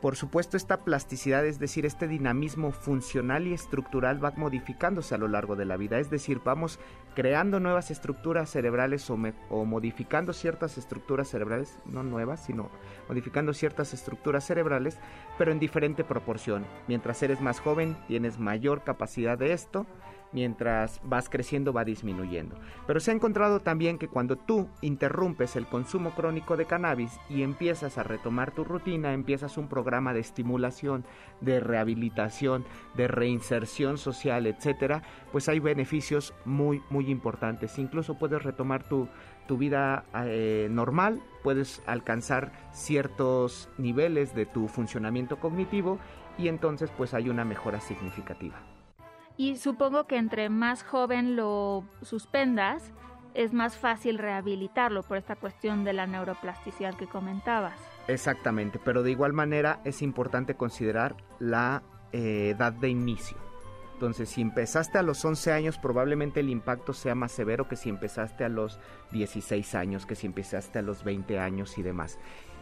por 0.00 0.14
supuesto, 0.14 0.58
esta 0.58 0.84
plasticidad, 0.84 1.46
es 1.46 1.58
decir, 1.58 1.86
este 1.86 2.06
dinamismo 2.06 2.70
funcional 2.70 3.46
y 3.46 3.54
estructural 3.54 4.22
va 4.22 4.32
modificándose 4.36 5.14
a 5.14 5.18
lo 5.18 5.26
largo 5.26 5.56
de 5.56 5.64
la 5.64 5.78
vida, 5.78 5.98
es 5.98 6.10
decir, 6.10 6.42
vamos 6.44 6.78
creando 7.14 7.60
nuevas 7.60 7.90
estructuras 7.90 8.50
cerebrales 8.50 9.08
o, 9.08 9.18
o, 9.48 9.64
modificando 9.64 10.34
ciertas 10.34 10.76
estructuras 10.76 11.28
cerebrales, 11.28 11.78
no 11.86 12.02
nuevas, 12.02 12.44
sino 12.44 12.70
modificando 13.08 13.54
ciertas 13.54 13.94
estructuras 13.94 14.44
cerebrales, 14.44 14.98
pero 15.38 15.50
en 15.50 15.58
diferente 15.58 16.04
proporción. 16.04 16.66
Mientras 16.88 17.22
eres 17.22 17.40
más 17.40 17.60
joven, 17.60 17.96
tienes 18.06 18.38
mayor 18.38 18.84
capacidad 18.84 19.38
de 19.38 19.54
esto, 19.54 19.86
mientras 20.32 21.00
vas 21.04 21.28
creciendo 21.28 21.72
va 21.72 21.84
disminuyendo. 21.84 22.56
Pero 22.86 23.00
se 23.00 23.10
ha 23.10 23.14
encontrado 23.14 23.60
también 23.60 23.98
que 23.98 24.08
cuando 24.08 24.36
tú 24.36 24.68
interrumpes 24.80 25.56
el 25.56 25.66
consumo 25.66 26.10
crónico 26.10 26.56
de 26.56 26.66
cannabis 26.66 27.18
y 27.28 27.42
empiezas 27.42 27.98
a 27.98 28.02
retomar 28.02 28.52
tu 28.52 28.64
rutina, 28.64 29.12
empiezas 29.12 29.56
un 29.56 29.68
programa 29.68 30.12
de 30.12 30.20
estimulación, 30.20 31.04
de 31.40 31.60
rehabilitación, 31.60 32.64
de 32.94 33.08
reinserción 33.08 33.98
social, 33.98 34.46
etcétera, 34.46 35.02
pues 35.32 35.48
hay 35.48 35.60
beneficios 35.60 36.34
muy 36.44 36.82
muy 36.90 37.10
importantes. 37.10 37.78
Incluso 37.78 38.18
puedes 38.18 38.42
retomar 38.42 38.88
tu 38.88 39.08
tu 39.46 39.56
vida 39.56 40.04
eh, 40.24 40.68
normal, 40.70 41.22
puedes 41.42 41.82
alcanzar 41.86 42.52
ciertos 42.72 43.68
niveles 43.78 44.34
de 44.34 44.46
tu 44.46 44.68
funcionamiento 44.68 45.38
cognitivo 45.38 45.98
y 46.38 46.48
entonces 46.48 46.90
pues 46.96 47.14
hay 47.14 47.28
una 47.28 47.44
mejora 47.44 47.80
significativa. 47.80 48.56
Y 49.36 49.56
supongo 49.56 50.06
que 50.06 50.16
entre 50.16 50.48
más 50.48 50.82
joven 50.82 51.36
lo 51.36 51.84
suspendas, 52.02 52.92
es 53.34 53.52
más 53.52 53.76
fácil 53.76 54.18
rehabilitarlo 54.18 55.02
por 55.02 55.18
esta 55.18 55.36
cuestión 55.36 55.84
de 55.84 55.92
la 55.92 56.06
neuroplasticidad 56.06 56.94
que 56.94 57.06
comentabas. 57.06 57.78
Exactamente, 58.08 58.80
pero 58.82 59.02
de 59.02 59.10
igual 59.10 59.34
manera 59.34 59.80
es 59.84 60.00
importante 60.00 60.54
considerar 60.54 61.16
la 61.38 61.82
eh, 62.12 62.54
edad 62.56 62.72
de 62.72 62.88
inicio. 62.88 63.36
Entonces, 63.92 64.28
si 64.28 64.42
empezaste 64.42 64.98
a 64.98 65.02
los 65.02 65.24
11 65.24 65.52
años, 65.52 65.78
probablemente 65.78 66.40
el 66.40 66.50
impacto 66.50 66.92
sea 66.92 67.14
más 67.14 67.32
severo 67.32 67.66
que 67.66 67.76
si 67.76 67.88
empezaste 67.88 68.44
a 68.44 68.50
los 68.50 68.78
16 69.12 69.74
años, 69.74 70.04
que 70.04 70.14
si 70.14 70.26
empezaste 70.26 70.78
a 70.78 70.82
los 70.82 71.02
20 71.02 71.38
años 71.38 71.78
y 71.78 71.82
demás 71.82 72.18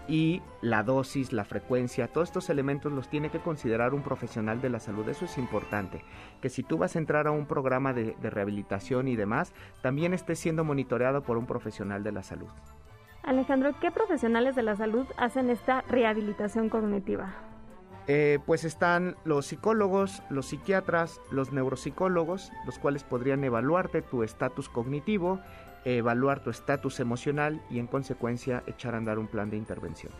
y 0.06 0.42
la 0.60 0.82
dosis, 0.82 1.32
la 1.32 1.44
frecuencia, 1.44 2.08
todos 2.08 2.28
estos 2.28 2.50
elementos 2.50 2.92
los 2.92 3.08
tiene 3.08 3.30
que 3.30 3.38
considerar 3.38 3.94
un 3.94 4.02
profesional 4.02 4.60
de 4.60 4.70
la 4.70 4.80
salud. 4.80 5.08
Eso 5.08 5.24
es 5.24 5.38
importante. 5.38 6.02
Que 6.40 6.50
si 6.50 6.62
tú 6.62 6.78
vas 6.78 6.96
a 6.96 6.98
entrar 6.98 7.26
a 7.26 7.30
un 7.30 7.46
programa 7.46 7.92
de, 7.92 8.14
rehabilitación 8.22 9.08
y 9.08 9.16
demás, 9.16 9.52
también 9.82 10.12
estés 10.12 10.38
siendo 10.38 10.64
monitoreado 10.64 11.22
por 11.22 11.38
un 11.38 11.46
profesional 11.46 12.02
de 12.02 12.12
la 12.12 12.22
salud. 12.22 12.48
Alejandro, 13.22 13.74
¿qué 13.80 13.90
profesionales 13.90 14.54
de 14.54 14.62
la 14.62 14.76
salud 14.76 15.06
hacen 15.16 15.48
esta 15.48 15.80
rehabilitación 15.82 16.68
cognitiva? 16.68 17.34
Eh, 18.06 18.38
pues 18.44 18.64
están 18.64 19.16
los 19.24 19.46
psicólogos, 19.46 20.22
los 20.28 20.46
psiquiatras, 20.46 21.22
los 21.30 21.52
neuropsicólogos, 21.52 22.52
los 22.66 22.78
cuales 22.78 23.02
podrían 23.02 23.42
evaluarte 23.44 24.02
tu 24.02 24.22
estatus 24.22 24.68
cognitivo, 24.68 25.40
evaluar 25.84 26.42
tu 26.42 26.50
estatus 26.50 27.00
emocional 27.00 27.60
y 27.70 27.78
en 27.78 27.86
consecuencia 27.86 28.62
echar 28.66 28.94
a 28.94 28.98
andar 28.98 29.18
un 29.18 29.26
plan 29.26 29.50
de 29.50 29.56
intervención. 29.56 30.12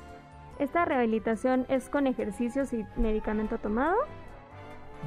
¿Esta 0.59 0.85
rehabilitación 0.85 1.66
es 1.68 1.88
con 1.88 2.07
ejercicios 2.07 2.72
y 2.72 2.85
medicamento 2.96 3.59
tomado? 3.59 3.96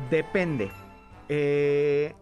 Depende. 0.10 0.72
Eh, 1.30 2.14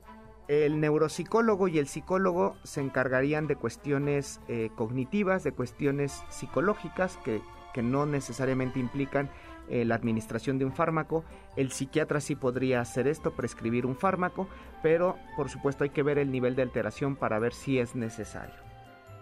el 0.47 0.79
neuropsicólogo 0.79 1.67
y 1.67 1.79
el 1.79 1.87
psicólogo 1.87 2.55
se 2.63 2.81
encargarían 2.81 3.47
de 3.47 3.55
cuestiones 3.55 4.41
eh, 4.47 4.69
cognitivas, 4.75 5.43
de 5.43 5.51
cuestiones 5.51 6.23
psicológicas 6.29 7.17
que, 7.23 7.41
que 7.73 7.81
no 7.81 8.05
necesariamente 8.05 8.79
implican 8.79 9.29
eh, 9.69 9.85
la 9.85 9.95
administración 9.95 10.57
de 10.57 10.65
un 10.65 10.71
fármaco. 10.71 11.23
El 11.55 11.71
psiquiatra 11.71 12.19
sí 12.19 12.35
podría 12.35 12.81
hacer 12.81 13.07
esto, 13.07 13.31
prescribir 13.31 13.85
un 13.85 13.95
fármaco, 13.95 14.47
pero 14.81 15.17
por 15.35 15.49
supuesto 15.49 15.83
hay 15.83 15.89
que 15.89 16.03
ver 16.03 16.17
el 16.17 16.31
nivel 16.31 16.55
de 16.55 16.61
alteración 16.61 17.15
para 17.15 17.39
ver 17.39 17.53
si 17.53 17.79
es 17.79 17.95
necesario. 17.95 18.55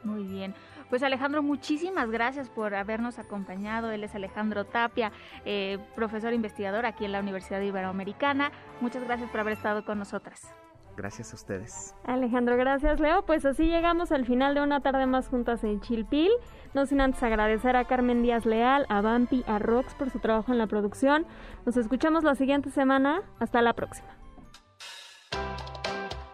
Muy 0.03 0.23
bien. 0.23 0.53
Pues 0.89 1.01
Alejandro, 1.01 1.41
muchísimas 1.41 2.11
gracias 2.11 2.49
por 2.49 2.75
habernos 2.75 3.17
acompañado. 3.19 3.91
Él 3.91 4.03
es 4.03 4.13
Alejandro 4.15 4.65
Tapia, 4.65 5.11
eh, 5.45 5.79
profesor 5.95 6.33
investigador 6.33 6.85
aquí 6.85 7.05
en 7.05 7.13
la 7.13 7.19
Universidad 7.19 7.61
Iberoamericana. 7.61 8.51
Muchas 8.81 9.03
gracias 9.03 9.29
por 9.31 9.39
haber 9.39 9.53
estado 9.53 9.85
con 9.85 9.97
nosotras. 9.97 10.53
Gracias 10.95 11.33
a 11.33 11.35
ustedes. 11.35 11.95
Alejandro, 12.05 12.55
gracias 12.55 12.99
Leo. 12.99 13.23
Pues 13.25 13.45
así 13.45 13.65
llegamos 13.65 14.11
al 14.11 14.25
final 14.25 14.53
de 14.53 14.61
una 14.61 14.81
tarde 14.81 15.05
más 15.05 15.27
juntas 15.27 15.63
en 15.63 15.81
Chilpil. 15.81 16.31
No 16.73 16.85
sin 16.85 17.01
antes 17.01 17.21
agradecer 17.23 17.75
a 17.75 17.85
Carmen 17.85 18.21
Díaz 18.21 18.45
Leal, 18.45 18.85
a 18.89 19.01
Bampi, 19.01 19.43
a 19.47 19.59
Rox 19.59 19.93
por 19.95 20.09
su 20.09 20.19
trabajo 20.19 20.51
en 20.51 20.57
la 20.57 20.67
producción. 20.67 21.25
Nos 21.65 21.77
escuchamos 21.77 22.23
la 22.23 22.35
siguiente 22.35 22.69
semana. 22.69 23.21
Hasta 23.39 23.61
la 23.61 23.73
próxima. 23.73 24.09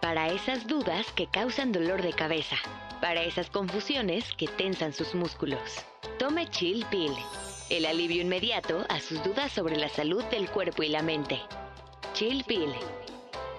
Para 0.01 0.27
esas 0.27 0.67
dudas 0.67 1.11
que 1.13 1.27
causan 1.27 1.71
dolor 1.71 2.01
de 2.01 2.13
cabeza. 2.13 2.55
Para 3.01 3.21
esas 3.21 3.49
confusiones 3.49 4.33
que 4.33 4.47
tensan 4.47 4.91
sus 4.91 5.15
músculos. 5.15 5.85
Tome 6.17 6.47
Chill 6.47 6.85
Pill. 6.89 7.13
El 7.69 7.85
alivio 7.85 8.21
inmediato 8.21 8.85
a 8.89 8.99
sus 8.99 9.23
dudas 9.23 9.51
sobre 9.51 9.77
la 9.77 9.87
salud 9.89 10.23
del 10.25 10.49
cuerpo 10.49 10.83
y 10.83 10.89
la 10.89 11.03
mente. 11.03 11.39
Chill 12.13 12.43
Pill. 12.45 12.73